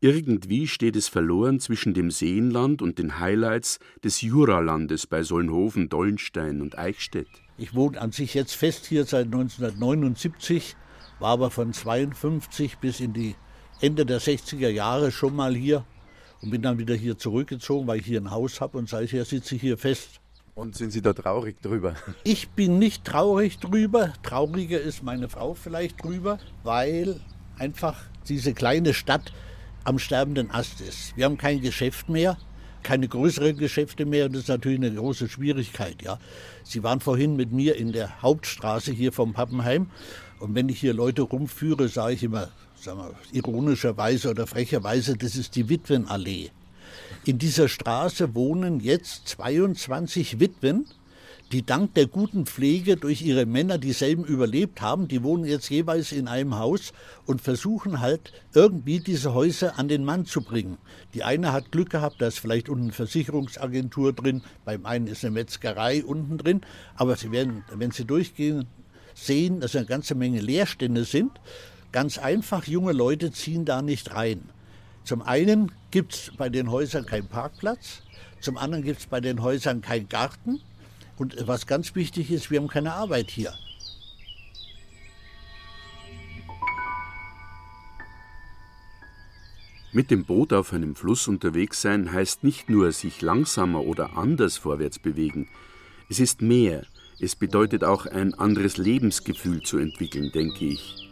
[0.00, 6.60] Irgendwie steht es verloren zwischen dem Seenland und den Highlights des Juralandes bei Solnhofen, Dollenstein
[6.60, 7.28] und Eichstätt.
[7.56, 10.74] Ich wohne an sich jetzt fest hier seit 1979,
[11.20, 13.36] war aber von 52 bis in die
[13.80, 15.84] Ende der 60er Jahre schon mal hier
[16.42, 19.56] und bin dann wieder hier zurückgezogen, weil ich hier ein Haus habe und seither sitze
[19.56, 20.20] ich hier fest.
[20.54, 21.94] Und sind Sie da traurig drüber?
[22.24, 24.12] Ich bin nicht traurig drüber.
[24.22, 27.20] Trauriger ist meine Frau vielleicht drüber, weil
[27.58, 29.32] einfach diese kleine Stadt
[29.84, 31.16] am sterbenden Ast ist.
[31.16, 32.36] Wir haben kein Geschäft mehr
[32.82, 36.02] keine größeren Geschäfte mehr und das ist natürlich eine große Schwierigkeit.
[36.02, 36.18] Ja.
[36.64, 39.90] Sie waren vorhin mit mir in der Hauptstraße hier vom Pappenheim
[40.40, 42.48] und wenn ich hier Leute rumführe, sage ich immer,
[42.82, 46.50] sagen wir, ironischerweise oder frecherweise, das ist die Witwenallee.
[47.24, 50.86] In dieser Straße wohnen jetzt 22 Witwen,
[51.52, 56.12] die dank der guten Pflege durch ihre Männer dieselben überlebt haben, die wohnen jetzt jeweils
[56.12, 56.92] in einem Haus
[57.24, 60.76] und versuchen halt irgendwie diese Häuser an den Mann zu bringen.
[61.14, 65.24] Die eine hat Glück gehabt, da ist vielleicht unten eine Versicherungsagentur drin, beim einen ist
[65.24, 66.60] eine Metzgerei unten drin,
[66.96, 68.66] aber sie werden, wenn sie durchgehen,
[69.14, 71.32] sehen, dass eine ganze Menge Leerstände sind.
[71.90, 74.48] Ganz einfach, junge Leute ziehen da nicht rein.
[75.04, 78.02] Zum einen gibt es bei den Häusern keinen Parkplatz,
[78.40, 80.60] zum anderen gibt es bei den Häusern keinen Garten
[81.16, 83.54] und was ganz wichtig ist, wir haben keine Arbeit hier.
[89.90, 94.58] Mit dem Boot auf einem Fluss unterwegs sein heißt nicht nur sich langsamer oder anders
[94.58, 95.48] vorwärts bewegen.
[96.10, 96.84] Es ist mehr.
[97.18, 101.07] Es bedeutet auch ein anderes Lebensgefühl zu entwickeln, denke ich.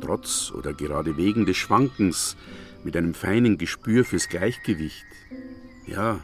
[0.00, 2.36] Trotz oder gerade wegen des Schwankens,
[2.84, 5.04] mit einem feinen Gespür fürs Gleichgewicht.
[5.86, 6.20] Ja,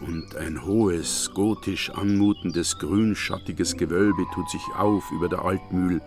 [0.00, 6.00] und ein hohes, gotisch anmutendes, grünschattiges Gewölbe tut sich auf über der Altmühl,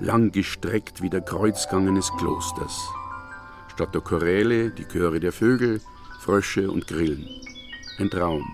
[0.00, 2.88] langgestreckt wie der Kreuzgang eines Klosters.
[3.72, 5.80] Statt der Choräle die Chöre der Vögel,
[6.20, 7.28] Frösche und Grillen.
[7.98, 8.44] Ein Traum.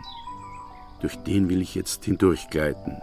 [1.00, 3.00] Durch den will ich jetzt hindurchgleiten.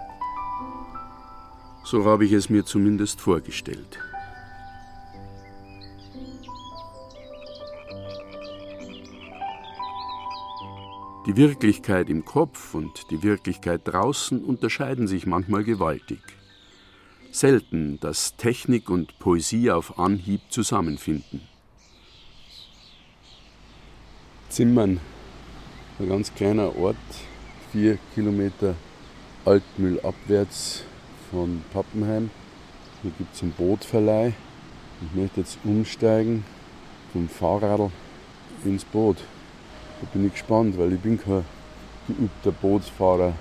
[1.83, 3.99] So habe ich es mir zumindest vorgestellt.
[11.29, 16.17] Die Wirklichkeit im Kopf und die Wirklichkeit draußen unterscheiden sich manchmal gewaltig.
[17.31, 21.41] Selten, dass Technik und Poesie auf Anhieb zusammenfinden.
[24.49, 24.99] Zimmern,
[25.99, 26.97] ein ganz kleiner Ort,
[27.71, 28.73] vier Kilometer
[29.45, 30.83] Altmühl abwärts
[31.29, 32.31] von Pappenheim.
[33.03, 34.33] Hier gibt es einen Bootverleih.
[35.03, 36.43] Ich möchte jetzt umsteigen
[37.13, 37.91] vom Fahrrad
[38.65, 39.17] ins Boot.
[40.01, 41.43] Da bin ich gespannt, weil ich bin kein
[42.07, 43.33] geübter Bootsfahrer,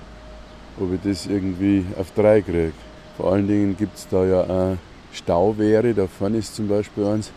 [0.81, 2.73] ob ich das irgendwie auf drei kriege.
[3.17, 4.77] Vor allen Dingen gibt es da ja auch
[5.13, 7.31] Stauwehre, da vorne ist zum Beispiel eins.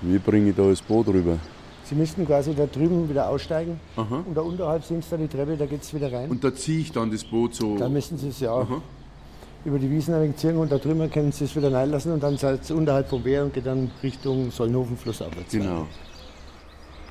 [0.00, 1.38] Wie bringe ich da das Boot rüber?
[1.84, 4.22] Sie müssten quasi da drüben wieder aussteigen Aha.
[4.26, 6.28] und da unterhalb sehen Sie da die Treppe, da geht es wieder rein.
[6.30, 7.78] Und da ziehe ich dann das Boot so?
[7.78, 8.66] Da müssen Sie es ja auch
[9.64, 12.22] über die Wiesen ein wenig ziehen und da drüben können Sie es wieder reinlassen und
[12.22, 15.50] dann seid ihr unterhalb vom Wehr und geht dann Richtung Solnhofen flussabwärts.
[15.52, 15.86] Genau.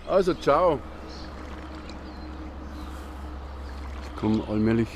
[0.07, 0.79] Also ciao.
[4.17, 4.87] Komme allmählich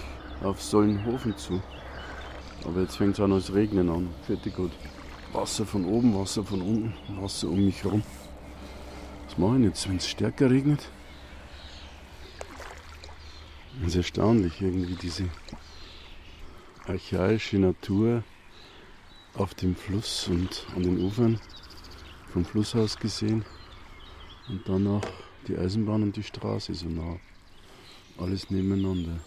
[0.44, 1.62] auf Sollenhofen zu.
[2.66, 4.10] Aber jetzt fängt es an als Regnen an.
[4.26, 4.72] Fertig gut.
[5.32, 8.04] Wasser von oben, Wasser von unten, Wasser um mich herum.
[9.28, 10.90] Was mache ich jetzt, wenn es stärker regnet?
[13.80, 15.30] Das ist erstaunlich, irgendwie diese
[16.86, 18.24] archaische Natur
[19.36, 21.40] auf dem Fluss und an den Ufern
[22.34, 23.46] vom Fluss aus gesehen
[24.50, 25.02] und dann auch
[25.48, 27.18] die Eisenbahn und die Straße so nah.
[28.22, 29.20] Alles nebeneinander.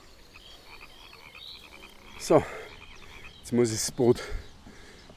[2.20, 2.44] So,
[3.40, 4.22] jetzt muss ich das Boot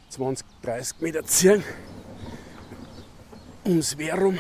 [0.10, 1.64] 20, 30 Meter ziehen.
[3.66, 4.40] Ums Wehr rum.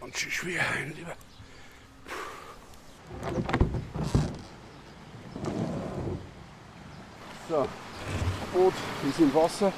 [0.00, 1.16] Und schon schwer, ein lieber.
[7.48, 7.68] So,
[8.52, 8.74] Boot
[9.08, 9.72] ist im Wasser.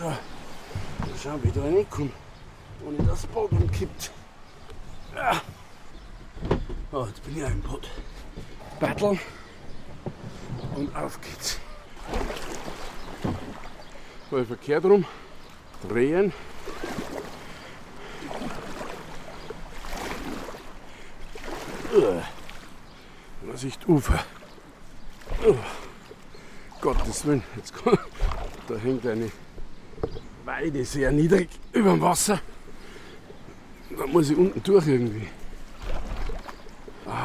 [0.00, 0.18] So, mal
[1.22, 2.10] schauen, wie ich da reinkomme,
[2.84, 4.10] ohne dass das Boot umkippt.
[5.14, 5.40] Ja.
[6.94, 7.88] Oh, jetzt bin ich im Boot.
[8.78, 9.18] Battle.
[10.76, 11.58] Und auf geht's.
[14.28, 15.06] Voll verkehrt rum.
[15.88, 16.32] Drehen.
[23.54, 24.24] Sicht Ufer.
[25.46, 25.54] Oh.
[26.80, 28.00] Gottes Willen, jetzt kommt,
[28.66, 29.30] da hängt eine
[30.44, 32.40] Weide sehr niedrig über dem Wasser.
[33.96, 35.28] Da muss ich unten durch irgendwie.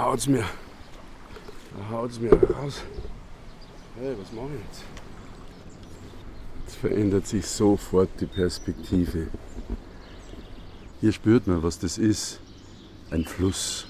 [0.07, 0.45] Haut's mir.
[1.75, 2.81] Da haut's mir raus.
[3.99, 4.83] Hey, was mache ich jetzt?
[6.63, 9.27] Jetzt verändert sich sofort die Perspektive.
[11.01, 12.39] Hier spürt man, was das ist.
[13.11, 13.85] Ein Fluss.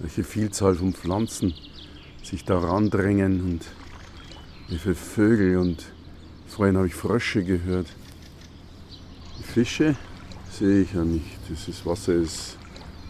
[0.00, 1.54] Welche Vielzahl von Pflanzen
[2.24, 3.60] sich daran drängen und
[4.66, 5.84] wie viele Vögel und
[6.48, 7.86] vorhin habe ich Frösche gehört.
[9.38, 9.94] Die Fische
[10.50, 11.38] sehe ich ja nicht.
[11.48, 12.58] Das Wasser ist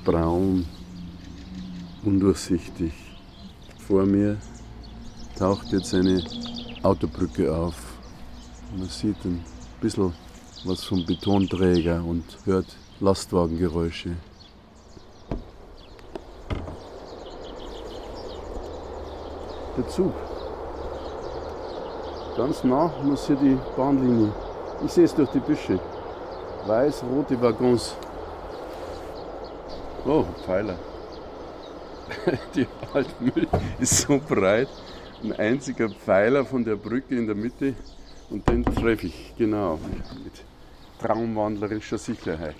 [0.04, 0.66] braun,
[2.04, 2.92] undurchsichtig.
[3.86, 4.36] Vor mir
[5.38, 6.22] taucht jetzt eine
[6.82, 7.74] Autobrücke auf.
[8.76, 9.44] Man sieht ein
[9.80, 10.12] bisschen
[10.64, 12.66] was vom Betonträger und hört
[13.00, 14.16] Lastwagengeräusche.
[19.76, 20.12] Der Zug.
[22.36, 24.32] Ganz nah muss hier die Bahnlinie.
[24.84, 25.78] Ich sehe es durch die Büsche.
[26.66, 27.94] Weiß-rote Waggons.
[30.06, 30.76] Oh, Pfeiler.
[32.54, 34.68] Die Altmühl ist so breit.
[35.22, 37.74] Ein einziger Pfeiler von der Brücke in der Mitte.
[38.30, 39.78] Und den treffe ich, genau.
[40.22, 40.44] Mit
[41.00, 42.56] traumwandlerischer Sicherheit.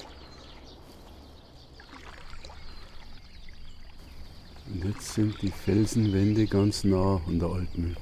[4.72, 7.96] Und jetzt sind die Felsenwände ganz nah an der Altmühl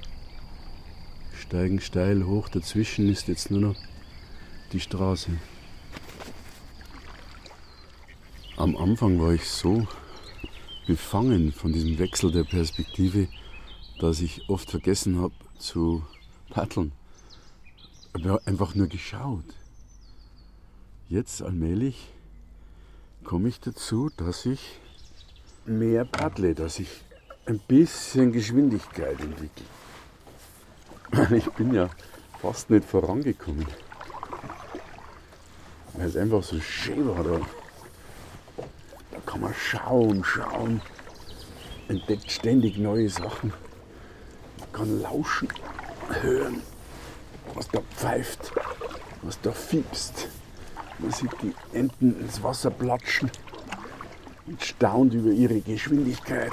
[1.52, 2.48] steigen steil hoch.
[2.48, 3.76] Dazwischen ist jetzt nur noch
[4.72, 5.32] die Straße.
[8.56, 9.86] Am Anfang war ich so
[10.86, 13.28] befangen von diesem Wechsel der Perspektive,
[14.00, 16.02] dass ich oft vergessen habe zu
[16.50, 16.92] paddeln.
[18.14, 19.44] Habe einfach nur geschaut.
[21.08, 22.08] Jetzt allmählich
[23.24, 24.80] komme ich dazu, dass ich
[25.64, 26.88] mehr paddle, dass ich
[27.46, 29.66] ein bisschen Geschwindigkeit entwickle.
[31.36, 31.90] Ich bin ja
[32.40, 33.66] fast nicht vorangekommen.
[35.94, 37.40] Weil es einfach so schön war da.
[39.12, 40.80] Da kann man schauen, schauen.
[41.88, 43.52] Entdeckt ständig neue Sachen.
[44.58, 45.48] Man kann lauschen,
[46.20, 46.62] hören,
[47.54, 48.52] was da pfeift,
[49.22, 50.28] was da fiebst.
[50.98, 53.30] Man sieht die Enten ins Wasser platschen
[54.46, 56.52] und staunt über ihre Geschwindigkeit.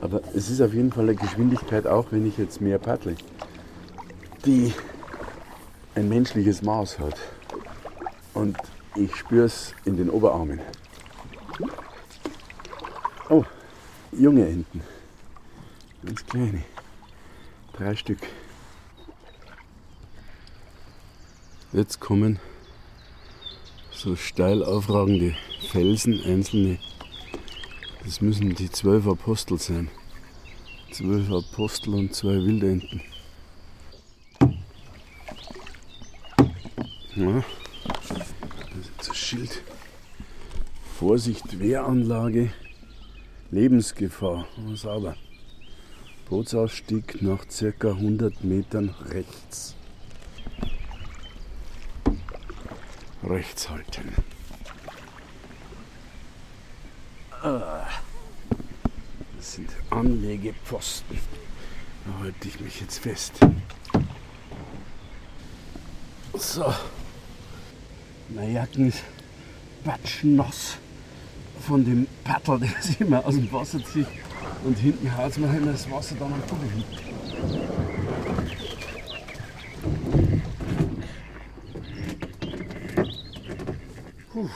[0.00, 3.16] Aber es ist auf jeden Fall eine Geschwindigkeit, auch wenn ich jetzt mehr paddle,
[4.44, 4.72] die
[5.94, 7.18] ein menschliches Maß hat.
[8.34, 8.56] Und
[8.96, 10.60] ich spüre es in den Oberarmen.
[13.28, 13.44] Oh,
[14.12, 14.82] junge Enten.
[16.04, 16.64] Ganz kleine.
[17.72, 18.20] Drei Stück.
[21.72, 22.38] Jetzt kommen
[23.90, 25.34] so steil aufragende
[25.70, 26.78] Felsen, einzelne
[28.04, 29.88] das müssen die zwölf Apostel sein.
[30.92, 33.00] Zwölf Apostel und zwei Wildenten.
[37.16, 37.42] Ja,
[39.34, 39.62] Schild.
[40.98, 42.52] Vorsicht, Wehranlage,
[43.50, 44.46] Lebensgefahr.
[44.74, 45.16] Sauber.
[46.28, 49.74] Bootsausstieg nach circa 100 Metern rechts.
[53.24, 54.12] Rechts halten.
[57.42, 57.92] Das
[59.52, 61.18] sind Anlegepfosten.
[62.06, 63.32] Da halte ich mich jetzt fest.
[66.34, 66.72] So.
[68.30, 69.02] Meine Jacken ist
[69.84, 70.78] batschnass
[71.66, 74.06] von dem Paddel, der sich immer aus dem Wasser zieht.
[74.64, 76.84] Und hinten haut es mir immer das Wasser dann am Kuppel hin.
[84.32, 84.48] Puh.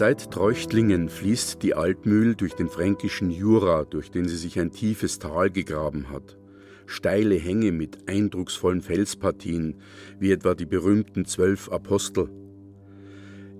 [0.00, 5.18] Seit Treuchtlingen fließt die Altmühl durch den fränkischen Jura, durch den sie sich ein tiefes
[5.18, 6.38] Tal gegraben hat.
[6.86, 9.76] Steile Hänge mit eindrucksvollen Felspartien,
[10.18, 12.30] wie etwa die berühmten zwölf Apostel.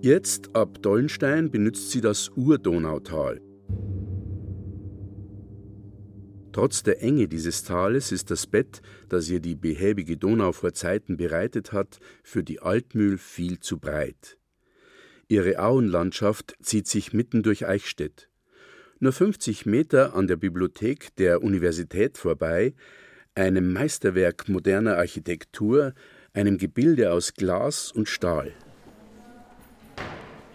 [0.01, 3.43] Jetzt ab Dollenstein benutzt sie das Urdonautal.
[6.53, 8.81] Trotz der Enge dieses Tales ist das Bett,
[9.11, 14.40] das ihr die behäbige Donau vor Zeiten bereitet hat, für die Altmühl viel zu breit.
[15.31, 18.29] Ihre Auenlandschaft zieht sich mitten durch Eichstätt.
[18.99, 22.75] Nur 50 Meter an der Bibliothek der Universität vorbei,
[23.37, 25.95] einem Meisterwerk moderner Architektur,
[26.33, 28.51] einem Gebilde aus Glas und Stahl.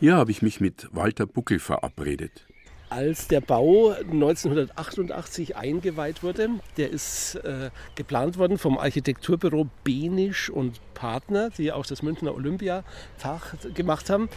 [0.02, 2.46] Hier habe ich mich mit Walter Buckel verabredet.
[2.90, 6.50] Als der Bau 1988 eingeweiht wurde.
[6.78, 13.58] Der ist äh, geplant worden vom Architekturbüro Benisch und Partner, die auch das Münchner Olympiatag
[13.74, 14.30] gemacht haben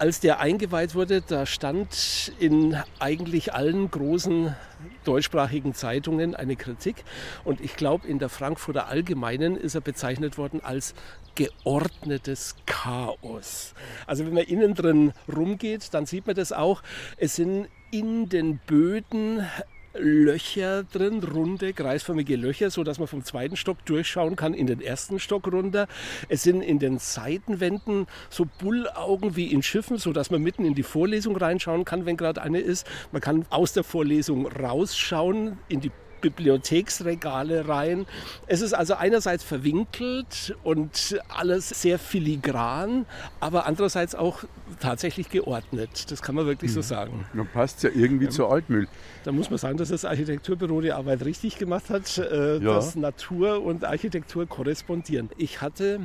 [0.00, 4.56] als der eingeweiht wurde, da stand in eigentlich allen großen
[5.04, 7.04] deutschsprachigen Zeitungen eine Kritik.
[7.44, 10.94] Und ich glaube, in der Frankfurter Allgemeinen ist er bezeichnet worden als
[11.34, 13.74] geordnetes Chaos.
[14.06, 16.82] Also wenn man innen drin rumgeht, dann sieht man das auch.
[17.16, 19.46] Es sind in den Böden
[19.94, 24.80] Löcher drin, runde, kreisförmige Löcher, so dass man vom zweiten Stock durchschauen kann in den
[24.80, 25.88] ersten Stock runter.
[26.28, 30.74] Es sind in den Seitenwänden so Bullaugen wie in Schiffen, so dass man mitten in
[30.74, 32.86] die Vorlesung reinschauen kann, wenn gerade eine ist.
[33.10, 35.90] Man kann aus der Vorlesung rausschauen in die
[36.20, 38.06] Bibliotheksregale rein.
[38.46, 43.06] Es ist also einerseits verwinkelt und alles sehr filigran,
[43.40, 44.44] aber andererseits auch
[44.80, 46.10] tatsächlich geordnet.
[46.10, 46.84] Das kann man wirklich so mhm.
[46.84, 47.24] sagen.
[47.34, 48.30] Dann passt ja irgendwie ja.
[48.30, 48.88] zur Altmühl.
[49.24, 52.58] Da muss man sagen, dass das Architekturbüro die Arbeit richtig gemacht hat, äh, ja.
[52.58, 55.30] dass Natur und Architektur korrespondieren.
[55.36, 56.00] Ich hatte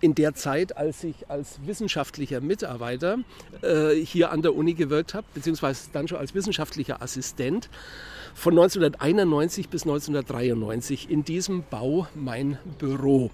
[0.00, 3.18] in der Zeit, als ich als wissenschaftlicher Mitarbeiter
[3.62, 7.68] äh, hier an der Uni gewirkt habe, beziehungsweise dann schon als wissenschaftlicher Assistent,
[8.36, 13.30] von 1991 bis 1993 in diesem Bau mein Büro.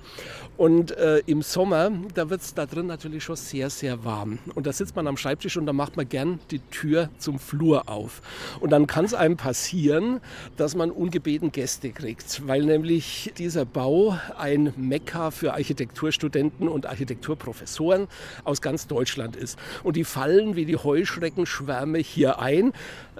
[0.56, 4.38] Und äh, im Sommer, da wird es da drin natürlich schon sehr, sehr warm.
[4.54, 7.88] Und da sitzt man am Schreibtisch und da macht man gern die Tür zum Flur
[7.88, 8.22] auf.
[8.60, 10.20] Und dann kann es einem passieren,
[10.56, 18.06] dass man ungebeten Gäste kriegt, weil nämlich dieser Bau ein Mekka für Architekturstudenten und Architekturprofessoren
[18.44, 19.58] aus ganz Deutschland ist.
[19.82, 22.72] Und die fallen wie die Heuschreckenschwärme hier ein,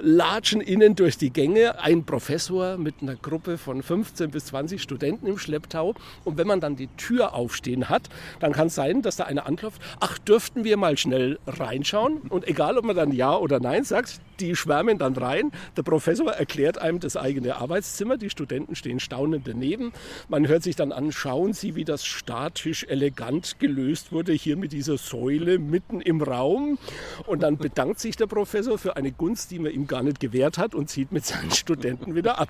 [0.03, 5.29] latschen innen durch die Gänge, ein Professor mit einer Gruppe von 15 bis 20 Studenten
[5.29, 5.95] im Schlepptau.
[6.25, 8.09] Und wenn man dann die Tür aufstehen hat,
[8.41, 12.19] dann kann es sein, dass da einer anklopft, ach, dürften wir mal schnell reinschauen?
[12.29, 15.53] Und egal, ob man dann Ja oder Nein sagt, die schwärmen dann rein.
[15.77, 19.93] Der Professor erklärt einem das eigene Arbeitszimmer, die Studenten stehen staunend daneben.
[20.29, 24.73] Man hört sich dann an, schauen Sie, wie das statisch elegant gelöst wurde, hier mit
[24.73, 26.79] dieser Säule mitten im Raum.
[27.27, 30.59] Und dann bedankt sich der Professor für eine Gunst, die man ihm gar nicht gewährt
[30.59, 32.49] hat und zieht mit seinen Studenten wieder ab.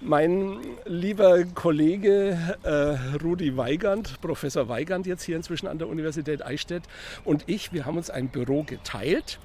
[0.00, 6.82] Mein lieber Kollege äh, Rudi Weigand, Professor Weigand jetzt hier inzwischen an der Universität Eichstätt
[7.24, 9.38] und ich, wir haben uns ein Büro geteilt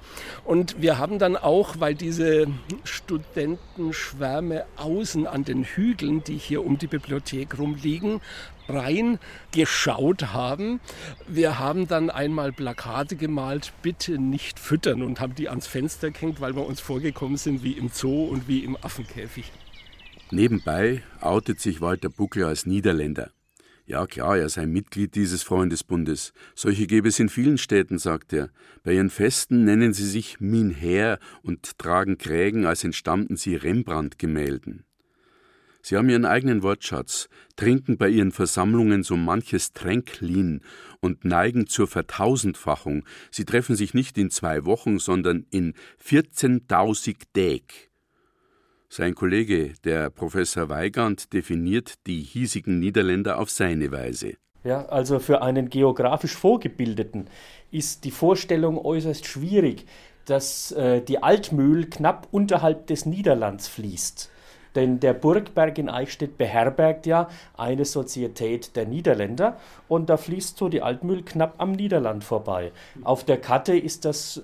[0.44, 2.46] und wir haben dann auch, weil diese
[2.84, 8.20] Studentenschwärme außen an den Hügeln, die hier um die Bibliothek rumliegen,
[8.68, 10.80] reingeschaut haben.
[11.28, 16.40] Wir haben dann einmal Plakate gemalt, bitte nicht füttern und haben die ans Fenster gehängt,
[16.40, 19.52] weil wir uns vorgekommen sind wie im Zoo und wie im Affenkäfig.
[20.30, 23.30] Nebenbei outet sich Walter Buckler als Niederländer.
[23.90, 26.32] Ja klar, er sei Mitglied dieses Freundesbundes.
[26.54, 28.50] Solche gäbe es in vielen Städten, sagt er.
[28.84, 34.84] Bei ihren Festen nennen sie sich Minher und tragen Krägen, als entstammten sie Rembrandt-Gemälden.
[35.82, 40.60] Sie haben ihren eigenen Wortschatz, trinken bei ihren Versammlungen so manches Tränklin
[41.00, 43.04] und neigen zur Vertausendfachung.
[43.32, 47.89] Sie treffen sich nicht in zwei Wochen, sondern in 14.000 Däg.
[48.92, 54.32] Sein Kollege, der Professor Weigand, definiert die hiesigen Niederländer auf seine Weise.
[54.64, 57.28] Ja, also für einen geografisch Vorgebildeten
[57.70, 59.86] ist die Vorstellung äußerst schwierig,
[60.24, 64.28] dass äh, die Altmühl knapp unterhalb des Niederlands fließt.
[64.74, 70.68] Denn der Burgberg in Eichstätt beherbergt ja eine Sozietät der Niederländer und da fließt so
[70.68, 72.72] die Altmühl knapp am Niederland vorbei.
[73.04, 74.42] Auf der Karte ist das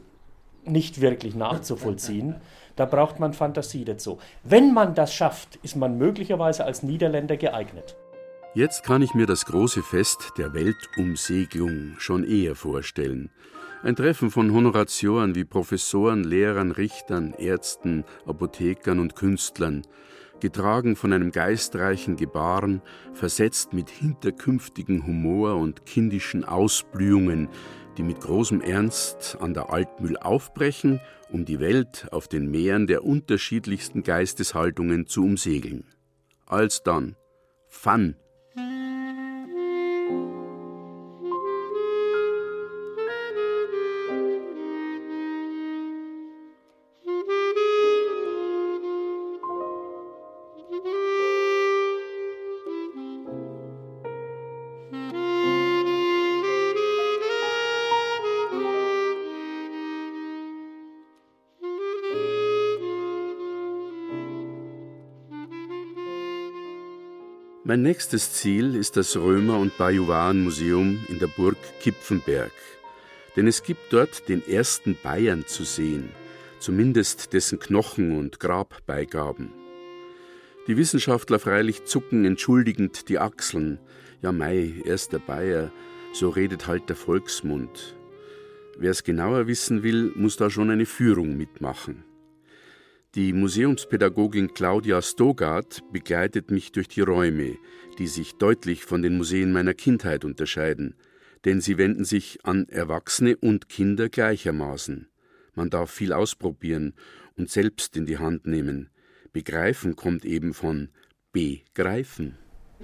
[0.65, 2.37] nicht wirklich nachzuvollziehen.
[2.77, 4.19] Da braucht man Fantasie dazu.
[4.45, 7.97] Wenn man das schafft, ist man möglicherweise als Niederländer geeignet.
[8.55, 13.31] Jetzt kann ich mir das große Fest der Weltumsegelung schon eher vorstellen.
[13.83, 19.83] Ein Treffen von Honoratioren wie Professoren, Lehrern, Richtern, Ärzten, Apothekern und Künstlern,
[20.41, 27.49] getragen von einem geistreichen Gebaren, versetzt mit hinterkünftigen Humor und kindischen Ausblühungen,
[27.97, 33.05] die mit großem Ernst an der Altmühl aufbrechen, um die Welt auf den Meeren der
[33.05, 35.85] unterschiedlichsten Geisteshaltungen zu umsegeln.
[36.47, 37.17] Alsdann,
[37.69, 38.17] Fun
[67.69, 72.53] Mein nächstes Ziel ist das Römer- und Bajuwan-Museum in der Burg Kipfenberg.
[73.35, 76.11] Denn es gibt dort den ersten Bayern zu sehen,
[76.61, 79.51] zumindest dessen Knochen und Grabbeigaben.
[80.69, 83.81] Die Wissenschaftler freilich zucken entschuldigend die Achseln.
[84.23, 85.73] Ja, mei, erst der Bayer,
[86.13, 87.97] so redet halt der Volksmund.
[88.79, 92.05] Wer es genauer wissen will, muss da schon eine Führung mitmachen.
[93.17, 97.57] Die Museumspädagogin Claudia Stogart begleitet mich durch die Räume,
[97.99, 100.97] die sich deutlich von den Museen meiner Kindheit unterscheiden,
[101.47, 105.09] denn sie wenden sich an Erwachsene und Kinder gleichermaßen.
[105.55, 106.93] Man darf viel ausprobieren
[107.39, 108.91] und selbst in die Hand nehmen.
[109.33, 110.91] Begreifen kommt eben von
[111.33, 112.37] begreifen.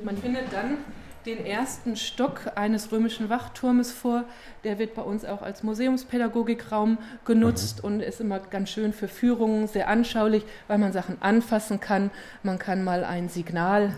[0.02, 0.78] Man findet dann
[1.26, 4.24] den ersten Stock eines römischen Wachturmes vor.
[4.64, 7.84] Der wird bei uns auch als Museumspädagogikraum genutzt mhm.
[7.84, 12.10] und ist immer ganz schön für Führungen, sehr anschaulich, weil man Sachen anfassen kann.
[12.42, 13.94] Man kann mal ein Signal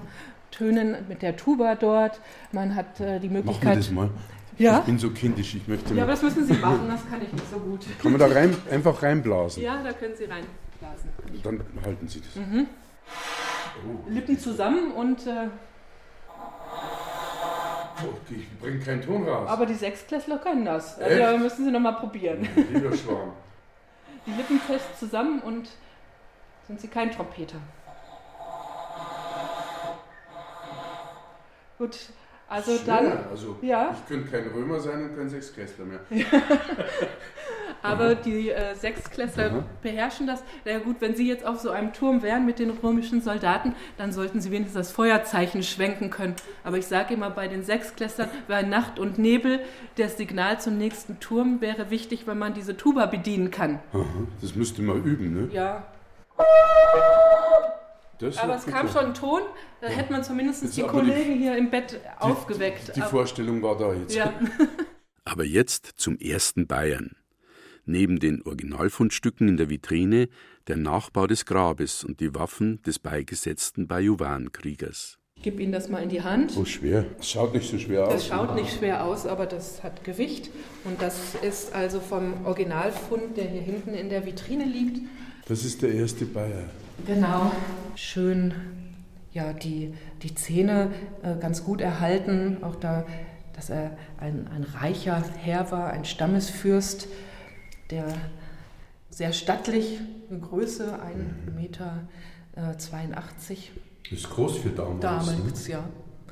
[0.50, 2.20] tönen mit der Tuba dort.
[2.52, 3.64] Man hat äh, die Möglichkeit.
[3.64, 4.10] Machen wir das mal.
[4.56, 4.78] Ja?
[4.78, 5.94] Ich bin so kindisch, ich möchte.
[5.94, 7.84] Ja, aber das müssen Sie machen, das kann ich nicht so gut.
[8.00, 9.62] Kann man da rein, einfach reinblasen?
[9.62, 10.44] Ja, da können Sie rein
[10.78, 11.10] blasen.
[11.42, 12.36] Dann halten Sie das.
[12.36, 12.66] Mhm.
[13.86, 14.10] Oh.
[14.10, 15.26] Lippen zusammen und.
[15.26, 15.48] Äh,
[18.30, 19.48] ich bringe keinen Ton raus.
[19.48, 20.98] Aber die Sechsklässler können das.
[21.00, 21.38] Also Echt?
[21.40, 22.48] müssen Sie noch mal probieren.
[22.72, 23.32] Lieber Schwarm.
[24.26, 25.68] Die Lippen fest zusammen und
[26.66, 27.58] sind Sie kein Trompeter.
[31.78, 31.98] Gut,
[32.48, 33.02] also Schwer.
[33.02, 33.26] dann.
[33.30, 33.94] Also ja.
[33.94, 36.00] ich könnte kein Römer sein und kein Sechsklässler mehr.
[37.84, 39.64] Aber die äh, Sechsklässler Aha.
[39.82, 40.42] beherrschen das.
[40.64, 43.74] Na ja, gut, wenn Sie jetzt auf so einem Turm wären mit den römischen Soldaten,
[43.98, 46.34] dann sollten Sie wenigstens das Feuerzeichen schwenken können.
[46.64, 49.60] Aber ich sage immer, bei den Sechsklässlern bei Nacht und Nebel,
[49.96, 53.80] das Signal zum nächsten Turm wäre wichtig, wenn man diese Tuba bedienen kann.
[53.92, 54.04] Aha.
[54.40, 55.48] Das müsste man üben, ne?
[55.52, 55.84] Ja.
[58.18, 59.42] Das aber es kam schon ein Ton,
[59.82, 59.94] da ja.
[59.94, 62.88] hätte man zumindest die Kollegen die, hier im Bett die, aufgeweckt.
[62.88, 64.14] Die, die Vorstellung war da jetzt.
[64.14, 64.32] Ja.
[65.26, 67.14] aber jetzt zum ersten Bayern
[67.86, 70.28] neben den Originalfundstücken in der Vitrine
[70.68, 75.18] der Nachbau des Grabes und die Waffen des beigesetzten Bajuwan-Kriegers.
[75.36, 76.54] Ich gebe Ihnen das mal in die Hand.
[76.56, 77.04] Oh, schwer.
[77.18, 78.14] Es schaut nicht so schwer aus.
[78.14, 80.48] Das schaut nicht schwer aus, aber das hat Gewicht.
[80.84, 85.00] Und das ist also vom Originalfund, der hier hinten in der Vitrine liegt.
[85.46, 86.70] Das ist der erste Bayer.
[87.06, 87.52] Genau.
[87.94, 88.54] Schön,
[89.32, 92.58] ja, die, die Zähne äh, ganz gut erhalten.
[92.62, 93.04] Auch da,
[93.54, 97.08] dass er ein, ein reicher Herr war, ein Stammesfürst
[97.90, 98.06] der
[99.10, 100.00] sehr stattlich,
[100.40, 102.08] Größe 1,82 Meter.
[102.56, 103.72] Äh, 82.
[104.10, 105.00] Ist groß für damals.
[105.00, 105.72] Damals, ne?
[105.72, 105.78] ja.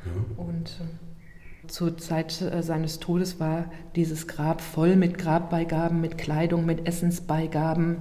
[0.06, 0.44] ja.
[0.44, 6.64] Und äh, zur Zeit äh, seines Todes war dieses Grab voll mit Grabbeigaben, mit Kleidung,
[6.64, 7.98] mit Essensbeigaben.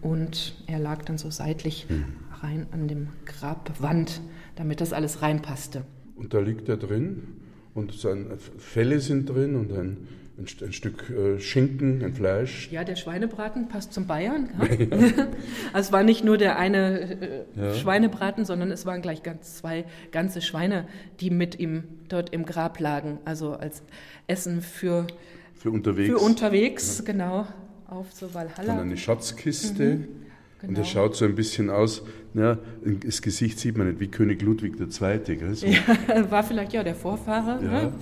[0.00, 2.04] Und er lag dann so seitlich hm.
[2.40, 4.20] rein an dem Grabwand,
[4.56, 5.84] damit das alles reinpasste.
[6.16, 7.40] Und da liegt er drin
[7.74, 10.08] und seine Felle sind drin und ein
[10.40, 12.70] ein, ein Stück äh, Schinken, ein Fleisch.
[12.70, 14.48] Ja, der Schweinebraten passt zum Bayern.
[14.58, 14.66] Ja?
[15.72, 17.74] also es war nicht nur der eine äh, ja.
[17.74, 20.86] Schweinebraten, sondern es waren gleich ganz zwei ganze Schweine,
[21.20, 23.18] die mit ihm dort im Grab lagen.
[23.24, 23.82] Also als
[24.26, 25.06] Essen für,
[25.54, 26.08] für unterwegs.
[26.08, 27.04] Für unterwegs, ja.
[27.04, 27.46] genau,
[27.86, 28.74] auf so Valhalla.
[28.74, 29.84] Dann eine Schatzkiste.
[29.84, 30.08] Mhm.
[30.60, 30.72] Genau.
[30.72, 32.02] Und er schaut so ein bisschen aus,
[32.34, 35.18] ja, das Gesicht sieht man nicht wie König Ludwig II.
[35.36, 35.54] Gell?
[35.54, 35.66] So.
[35.66, 37.64] Ja, war vielleicht ja der Vorfahre.
[37.64, 37.92] Ja, ne?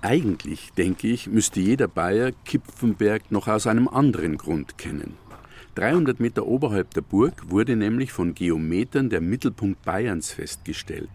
[0.00, 5.14] Eigentlich, denke ich, müsste jeder Bayer Kipfenberg noch aus einem anderen Grund kennen.
[5.74, 11.10] 300 Meter oberhalb der Burg wurde nämlich von Geometern der Mittelpunkt Bayerns festgestellt.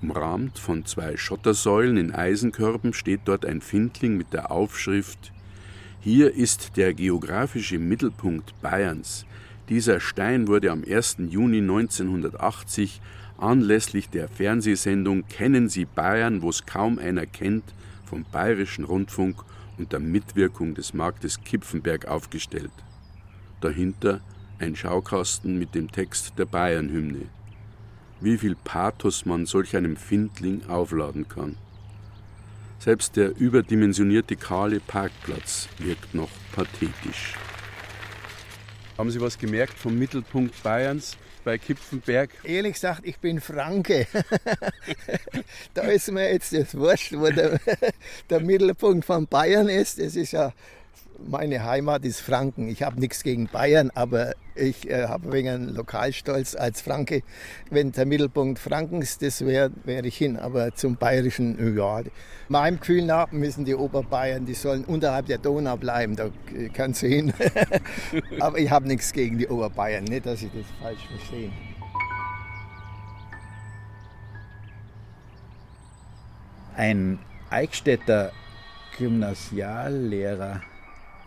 [0.00, 5.32] Umrahmt von zwei Schottersäulen in Eisenkörben steht dort ein Findling mit der Aufschrift
[6.00, 9.26] Hier ist der geografische Mittelpunkt Bayerns.
[9.68, 11.16] Dieser Stein wurde am 1.
[11.28, 13.02] Juni 1980
[13.36, 17.64] anlässlich der Fernsehsendung Kennen Sie Bayern, wo es kaum einer kennt,
[18.08, 19.44] vom Bayerischen Rundfunk
[19.76, 22.72] unter Mitwirkung des Marktes Kipfenberg aufgestellt.
[23.60, 24.20] Dahinter
[24.58, 27.26] ein Schaukasten mit dem Text der Bayernhymne.
[28.20, 31.56] Wie viel Pathos man solch einem Findling aufladen kann.
[32.78, 37.34] Selbst der überdimensionierte kahle Parkplatz wirkt noch pathetisch.
[38.96, 41.16] Haben Sie was gemerkt vom Mittelpunkt Bayerns?
[41.48, 42.28] Bei Kipfenberg?
[42.44, 44.06] Ehrlich gesagt, ich bin Franke.
[45.72, 47.58] da ist mir jetzt das wurscht, wo der,
[48.28, 49.98] der Mittelpunkt von Bayern ist.
[49.98, 50.52] Es ist ja
[51.26, 52.68] meine Heimat ist Franken.
[52.68, 57.22] Ich habe nichts gegen Bayern, aber ich äh, habe wegen Lokalstolz als Franke.
[57.70, 60.36] Wenn der Mittelpunkt Frankens das wäre, wäre ich hin.
[60.36, 62.02] Aber zum Bayerischen, ja,
[62.48, 66.16] meinem Gefühl nach müssen die Oberbayern, die sollen unterhalb der Donau bleiben.
[66.16, 66.30] Da
[66.72, 67.32] kannst du hin.
[68.40, 70.04] aber ich habe nichts gegen die Oberbayern.
[70.04, 71.50] Nicht, dass ich das falsch verstehe.
[76.76, 77.18] Ein
[77.50, 78.32] Eichstätter
[78.96, 80.60] Gymnasiallehrer.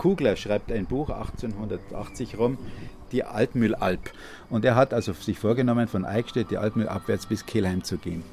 [0.02, 2.58] Kugler schreibt ein Buch 1880 rum,
[3.12, 4.12] die Altmühlalp.
[4.50, 8.24] Und er hat also sich vorgenommen, von Eichstätt die Altmühl abwärts bis Kelheim zu gehen.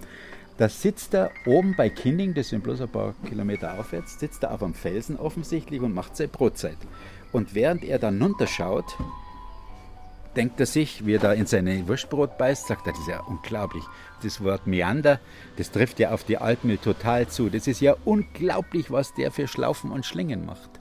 [0.57, 4.55] Da sitzt er oben bei Kinding, das sind bloß ein paar Kilometer aufwärts, sitzt er
[4.55, 6.79] auf einem Felsen offensichtlich und macht seine Brotzeit.
[7.33, 8.97] Und während er dann runterschaut,
[10.37, 13.21] denkt er sich, wie er da in seine Wurstbrot beißt, sagt er, das ist ja
[13.21, 13.85] unglaublich.
[14.23, 15.21] Das Wort Meander,
[15.59, 17.51] das trifft ja auf die Altmühl total zu.
[17.51, 20.78] Das ist ja unglaublich, was der für Schlaufen und Schlingen macht.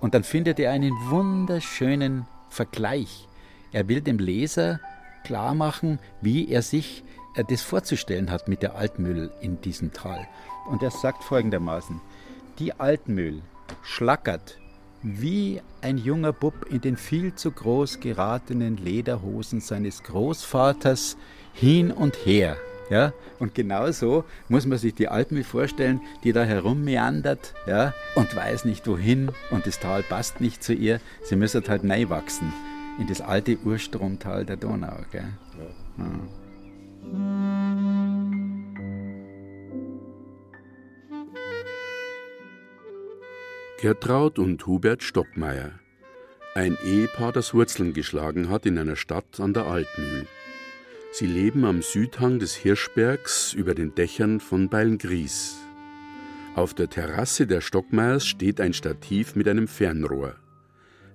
[0.00, 3.28] Und dann findet er einen wunderschönen Vergleich.
[3.72, 4.80] Er will dem Leser
[5.24, 10.26] klar machen, wie er sich äh, das vorzustellen hat mit der Altmühl in diesem Tal.
[10.68, 12.00] Und er sagt folgendermaßen,
[12.58, 13.42] die Altmühl
[13.82, 14.58] schlackert
[15.02, 21.16] wie ein junger Bub in den viel zu groß geratenen Lederhosen seines Großvaters
[21.52, 22.56] hin und her.
[22.88, 28.34] Ja, und genau so muss man sich die Alpen vorstellen, die da herummeandert ja, und
[28.34, 31.00] weiß nicht wohin und das Tal passt nicht zu ihr.
[31.22, 32.52] Sie müssen halt neu wachsen
[32.98, 34.98] in das alte Urstromtal der Donau.
[35.10, 35.32] Gell?
[35.98, 36.06] Ja.
[43.80, 45.72] Gertraud und Hubert Stockmeier.
[46.54, 50.26] Ein Ehepaar, das Wurzeln geschlagen hat in einer Stadt an der Altmühl.
[51.12, 55.56] Sie leben am Südhang des Hirschbergs über den Dächern von Beilngries.
[56.54, 60.36] Auf der Terrasse der Stockmeiers steht ein Stativ mit einem Fernrohr.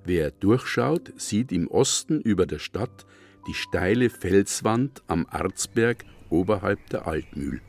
[0.03, 3.05] Wer durchschaut, sieht im Osten über der Stadt
[3.47, 7.61] die steile Felswand am Arzberg oberhalb der Altmühl.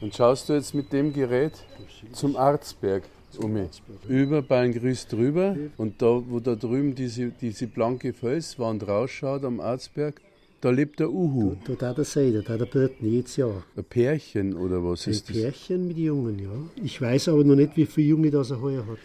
[0.00, 1.64] Und schaust du jetzt mit dem Gerät
[2.12, 3.04] zum Arzberg?
[3.36, 3.68] Umi.
[4.08, 10.20] Über Beingries drüber und da, wo da drüben diese, diese blanke Felswand rausschaut am Arzberg,
[10.60, 11.56] da lebt der Uhu.
[11.66, 13.62] Da, da der sein, da der Birten jedes Jahr.
[13.76, 15.36] Ein Pärchen oder was Ein ist das?
[15.36, 16.50] Ein Pärchen mit Jungen, ja.
[16.82, 18.98] Ich weiß aber noch nicht, wie viele Junge das er heuer hat.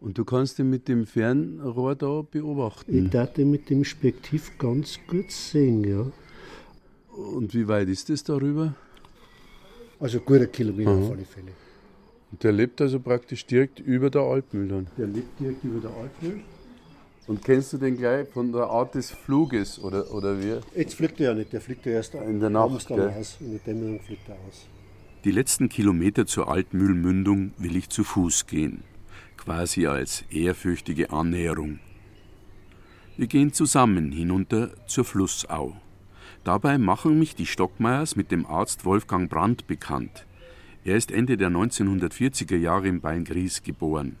[0.00, 3.04] Und du kannst ihn mit dem Fernrohr da beobachten?
[3.04, 6.06] Ich darf den mit dem Spektiv ganz gut sehen, ja.
[7.14, 8.74] Und wie weit ist das darüber?
[9.98, 11.00] Also guter Kilometer Aha.
[11.00, 11.52] auf alle Fälle.
[12.32, 14.86] Und der lebt also praktisch direkt über der Alpmühl dann.
[14.96, 16.40] Der lebt direkt über der Alpmühl.
[17.30, 20.56] Und kennst du den gleich von der Art des Fluges oder, oder wie?
[20.76, 22.88] Jetzt fliegt er ja nicht, der fliegt ja erst in der Nacht.
[22.88, 23.14] Gell?
[23.16, 23.36] aus.
[23.38, 24.66] In der Dämmerung fliegt er aus.
[25.22, 28.82] Die letzten Kilometer zur Altmühlmündung will ich zu Fuß gehen,
[29.36, 31.78] quasi als ehrfürchtige Annäherung.
[33.16, 35.76] Wir gehen zusammen hinunter zur Flussau.
[36.42, 40.26] Dabei machen mich die Stockmeiers mit dem Arzt Wolfgang Brandt bekannt.
[40.82, 44.16] Er ist Ende der 1940er Jahre in Beingries geboren.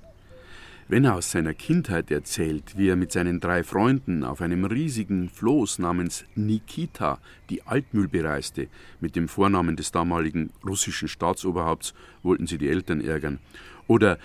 [0.90, 5.28] Wenn er aus seiner Kindheit erzählt, wie er mit seinen drei Freunden auf einem riesigen
[5.28, 8.66] Floß namens Nikita die Altmühl bereiste,
[8.98, 13.38] mit dem Vornamen des damaligen russischen Staatsoberhaupts wollten sie die Eltern ärgern,
[13.86, 14.18] oder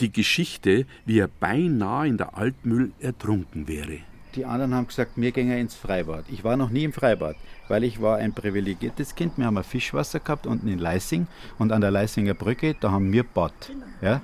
[0.00, 3.98] die Geschichte, wie er beinahe in der Altmühl ertrunken wäre.
[4.34, 6.24] Die anderen haben gesagt, wir gehen ins Freibad.
[6.32, 7.36] Ich war noch nie im Freibad,
[7.68, 9.38] weil ich war ein privilegiertes Kind.
[9.38, 11.28] Wir haben ein Fischwasser gehabt unten in Leising
[11.60, 13.70] und an der Leisinger Brücke, da haben wir Bad.
[14.02, 14.20] Ja?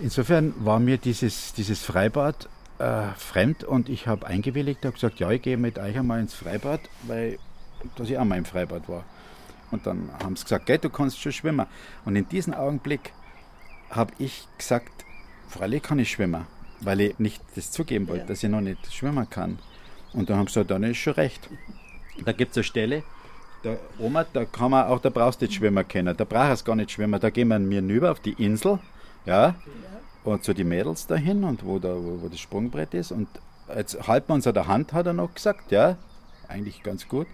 [0.00, 5.30] Insofern war mir dieses, dieses Freibad äh, fremd und ich habe eingewilligt, habe gesagt, ja,
[5.30, 7.38] ich gehe mit euch einmal ins Freibad, weil
[7.94, 9.04] dass ich auch mal im Freibad war.
[9.70, 11.66] Und dann haben sie gesagt, gell, du kannst schon schwimmen.
[12.04, 13.12] Und in diesem Augenblick
[13.90, 15.04] habe ich gesagt,
[15.48, 16.46] freilich kann ich schwimmen,
[16.80, 19.58] weil ich nicht das zugeben wollte, dass ich noch nicht schwimmen kann.
[20.12, 21.48] Und dann haben sie gesagt, dann ist schon recht.
[22.24, 23.02] Da gibt es eine Stelle,
[23.62, 26.16] da, Oma, da kann man auch, da brauchst du nicht schwimmen können.
[26.16, 27.20] Da brauchst du gar nicht schwimmen.
[27.20, 28.78] Da gehen wir mir hinüber auf die Insel,
[29.26, 29.54] ja,
[30.24, 33.12] und zu den Mädels dahin und wo, da, wo, wo das Sprungbrett ist.
[33.12, 33.28] Und
[33.74, 35.96] jetzt halten wir uns an der Hand, hat er noch gesagt, ja,
[36.48, 37.26] eigentlich ganz gut.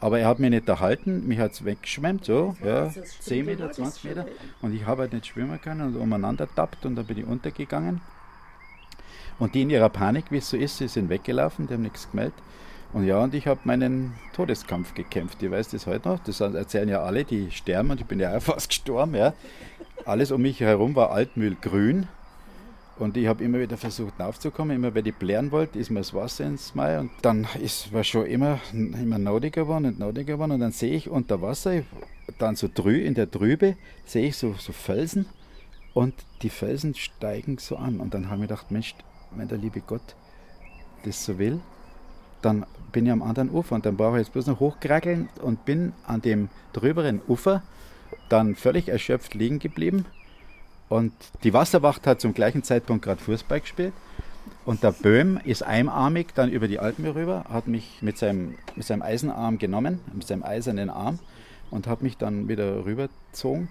[0.00, 2.90] Aber er hat mich nicht erhalten, mich hat es weggeschwemmt, so, ja,
[3.20, 4.26] 10 Meter, 20 Meter.
[4.60, 8.00] Und ich habe halt nicht schwimmen können und umeinander tappt und dann bin ich untergegangen.
[9.38, 12.10] Und die in ihrer Panik, wie es so ist, sie sind weggelaufen, die haben nichts
[12.10, 12.34] gemeldet.
[12.92, 15.42] Und ja, und ich habe meinen Todeskampf gekämpft.
[15.42, 16.18] Ich weiß das heute noch.
[16.20, 19.14] Das erzählen ja alle, die sterben und ich bin ja auch fast gestorben.
[19.14, 19.32] Ja.
[20.04, 22.08] Alles um mich herum war Altmühlgrün.
[22.98, 24.76] Und ich habe immer wieder versucht aufzukommen.
[24.76, 27.00] Immer wenn ich blären wollte, ist mir das Wasser ins Mai.
[27.00, 30.52] Und dann ist war schon immer, immer naudiger geworden und naudiger geworden.
[30.52, 31.82] Und dann sehe ich unter Wasser,
[32.38, 35.26] dann so drü, in der Trübe, sehe ich so, so Felsen.
[35.94, 38.00] Und die Felsen steigen so an.
[38.00, 38.94] Und dann habe ich gedacht, Mensch,
[39.30, 40.14] wenn der liebe Gott
[41.04, 41.60] das so will,
[42.42, 45.64] dann bin ich am anderen Ufer und dann brauche ich jetzt bloß noch hochkrackeln und
[45.64, 47.62] bin an dem drüberen Ufer
[48.28, 50.04] dann völlig erschöpft liegen geblieben.
[50.88, 51.12] Und
[51.42, 53.94] die Wasserwacht hat zum gleichen Zeitpunkt gerade Fußball gespielt.
[54.64, 58.86] Und der Böhm ist einarmig dann über die Alpen rüber, hat mich mit seinem, mit
[58.86, 61.18] seinem Eisenarm genommen, mit seinem eisernen Arm
[61.70, 63.68] und hat mich dann wieder rübergezogen.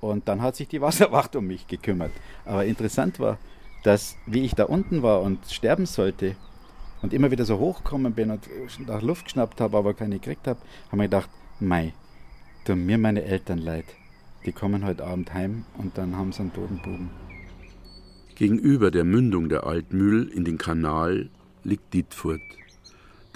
[0.00, 2.12] Und dann hat sich die Wasserwacht um mich gekümmert.
[2.44, 3.38] Aber interessant war,
[3.82, 6.36] dass wie ich da unten war und sterben sollte
[7.06, 8.48] und immer wieder so hochgekommen bin und
[8.88, 10.58] nach Luft geschnappt habe, aber keine gekriegt habe,
[10.90, 11.30] habe ich gedacht,
[11.60, 11.94] mei,
[12.64, 13.84] tun mir meine Eltern leid.
[14.44, 17.10] Die kommen heute Abend heim und dann haben sie einen toten Buben.
[18.34, 21.30] Gegenüber der Mündung der Altmühl in den Kanal
[21.62, 22.40] liegt Dietfurt.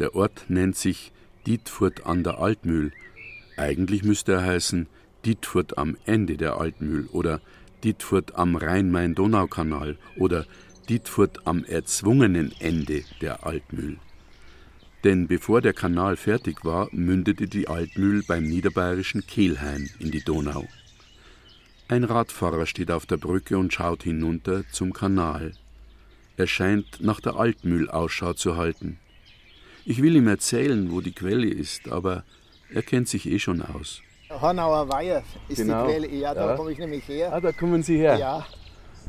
[0.00, 1.12] Der Ort nennt sich
[1.46, 2.90] Dietfurt an der Altmühl.
[3.56, 4.88] Eigentlich müsste er heißen
[5.24, 7.40] Dietfurt am Ende der Altmühl oder
[7.84, 10.44] Dietfurt am Rhein-Main-Donau-Kanal oder
[10.90, 13.98] Dietfurt am erzwungenen Ende der Altmühl.
[15.04, 20.66] Denn bevor der Kanal fertig war, mündete die Altmühl beim niederbayerischen Kehlheim in die Donau.
[21.86, 25.52] Ein Radfahrer steht auf der Brücke und schaut hinunter zum Kanal.
[26.36, 28.98] Er scheint nach der Altmühl Ausschau zu halten.
[29.84, 32.24] Ich will ihm erzählen, wo die Quelle ist, aber
[32.74, 34.02] er kennt sich eh schon aus.
[34.28, 35.86] Hornauer Weiher ist Genau.
[35.86, 36.08] die Quelle.
[36.08, 36.56] Ja, da Ja.
[36.56, 37.32] komme ich nämlich her.
[37.32, 38.16] Ah, da kommen Sie her.
[38.18, 38.46] Ja.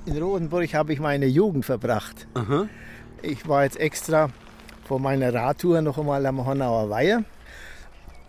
[0.06, 2.28] In Rodenburg habe ich meine Jugend verbracht.
[2.34, 2.68] Aha.
[3.22, 4.30] Ich war jetzt extra
[4.84, 7.24] vor meiner Radtour noch einmal am Hornauer Weiher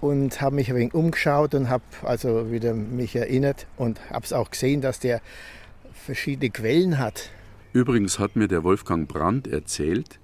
[0.03, 4.35] und habe mich ein wenig umgeschaut und habe also wieder mich erinnert und habe es
[4.35, 5.23] auch gesehen, dass der
[5.95, 7.31] verschiedene Quellen hat.
[7.73, 10.18] Übrigens hat mir der Wolfgang Brandt erzählt,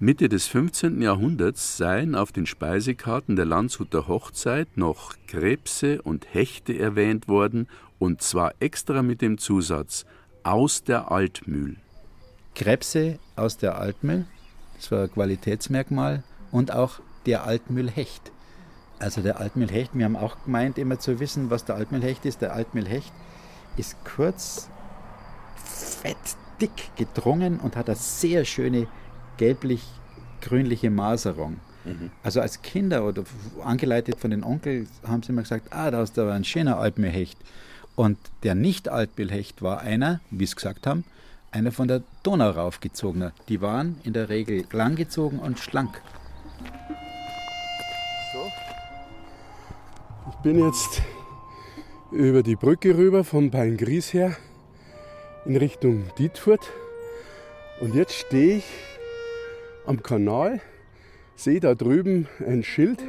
[0.00, 1.00] Mitte des 15.
[1.00, 7.68] Jahrhunderts seien auf den Speisekarten der Landshuter Hochzeit noch Krebse und Hechte erwähnt worden,
[8.00, 10.04] und zwar extra mit dem Zusatz
[10.42, 11.76] aus der Altmühl.
[12.54, 14.26] Krebse aus der Altmühl,
[14.76, 18.32] das war ein Qualitätsmerkmal, und auch der Altmühlhecht.
[18.98, 22.42] Also der Altmühlhecht, wir haben auch gemeint, immer zu wissen, was der Altmühlhecht ist.
[22.42, 23.12] Der Altmühlhecht
[23.76, 24.68] ist kurz,
[25.64, 26.16] fett,
[26.60, 28.88] dick gedrungen und hat eine sehr schöne
[29.36, 31.60] gelblich-grünliche Maserung.
[32.22, 33.24] Also als Kinder oder
[33.64, 37.38] angeleitet von den Onkel haben sie immer gesagt, ah, da ist aber ein schöner Altmühlhecht.
[37.98, 41.02] Und der Nicht-Altmühlhecht war einer, wie sie gesagt haben,
[41.50, 43.32] einer von der Donau raufgezogener.
[43.48, 46.00] Die waren in der Regel langgezogen und schlank.
[50.30, 51.02] Ich bin jetzt
[52.12, 54.36] über die Brücke rüber vom Beingries her
[55.44, 56.70] in Richtung Dietfurt.
[57.80, 58.64] Und jetzt stehe ich
[59.86, 60.60] am Kanal,
[61.34, 63.02] sehe da drüben ein Schild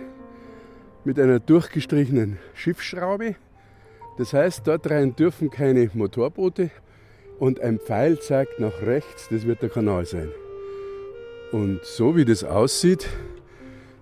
[1.03, 3.35] mit einer durchgestrichenen Schiffsschraube.
[4.19, 6.71] Das heißt, dort rein dürfen keine Motorboote
[7.39, 10.29] und ein Pfeil zeigt nach rechts, das wird der Kanal sein.
[11.53, 13.07] Und so wie das aussieht,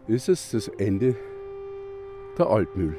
[0.07, 1.15] ist es das Ende
[2.35, 2.95] der Altmühl.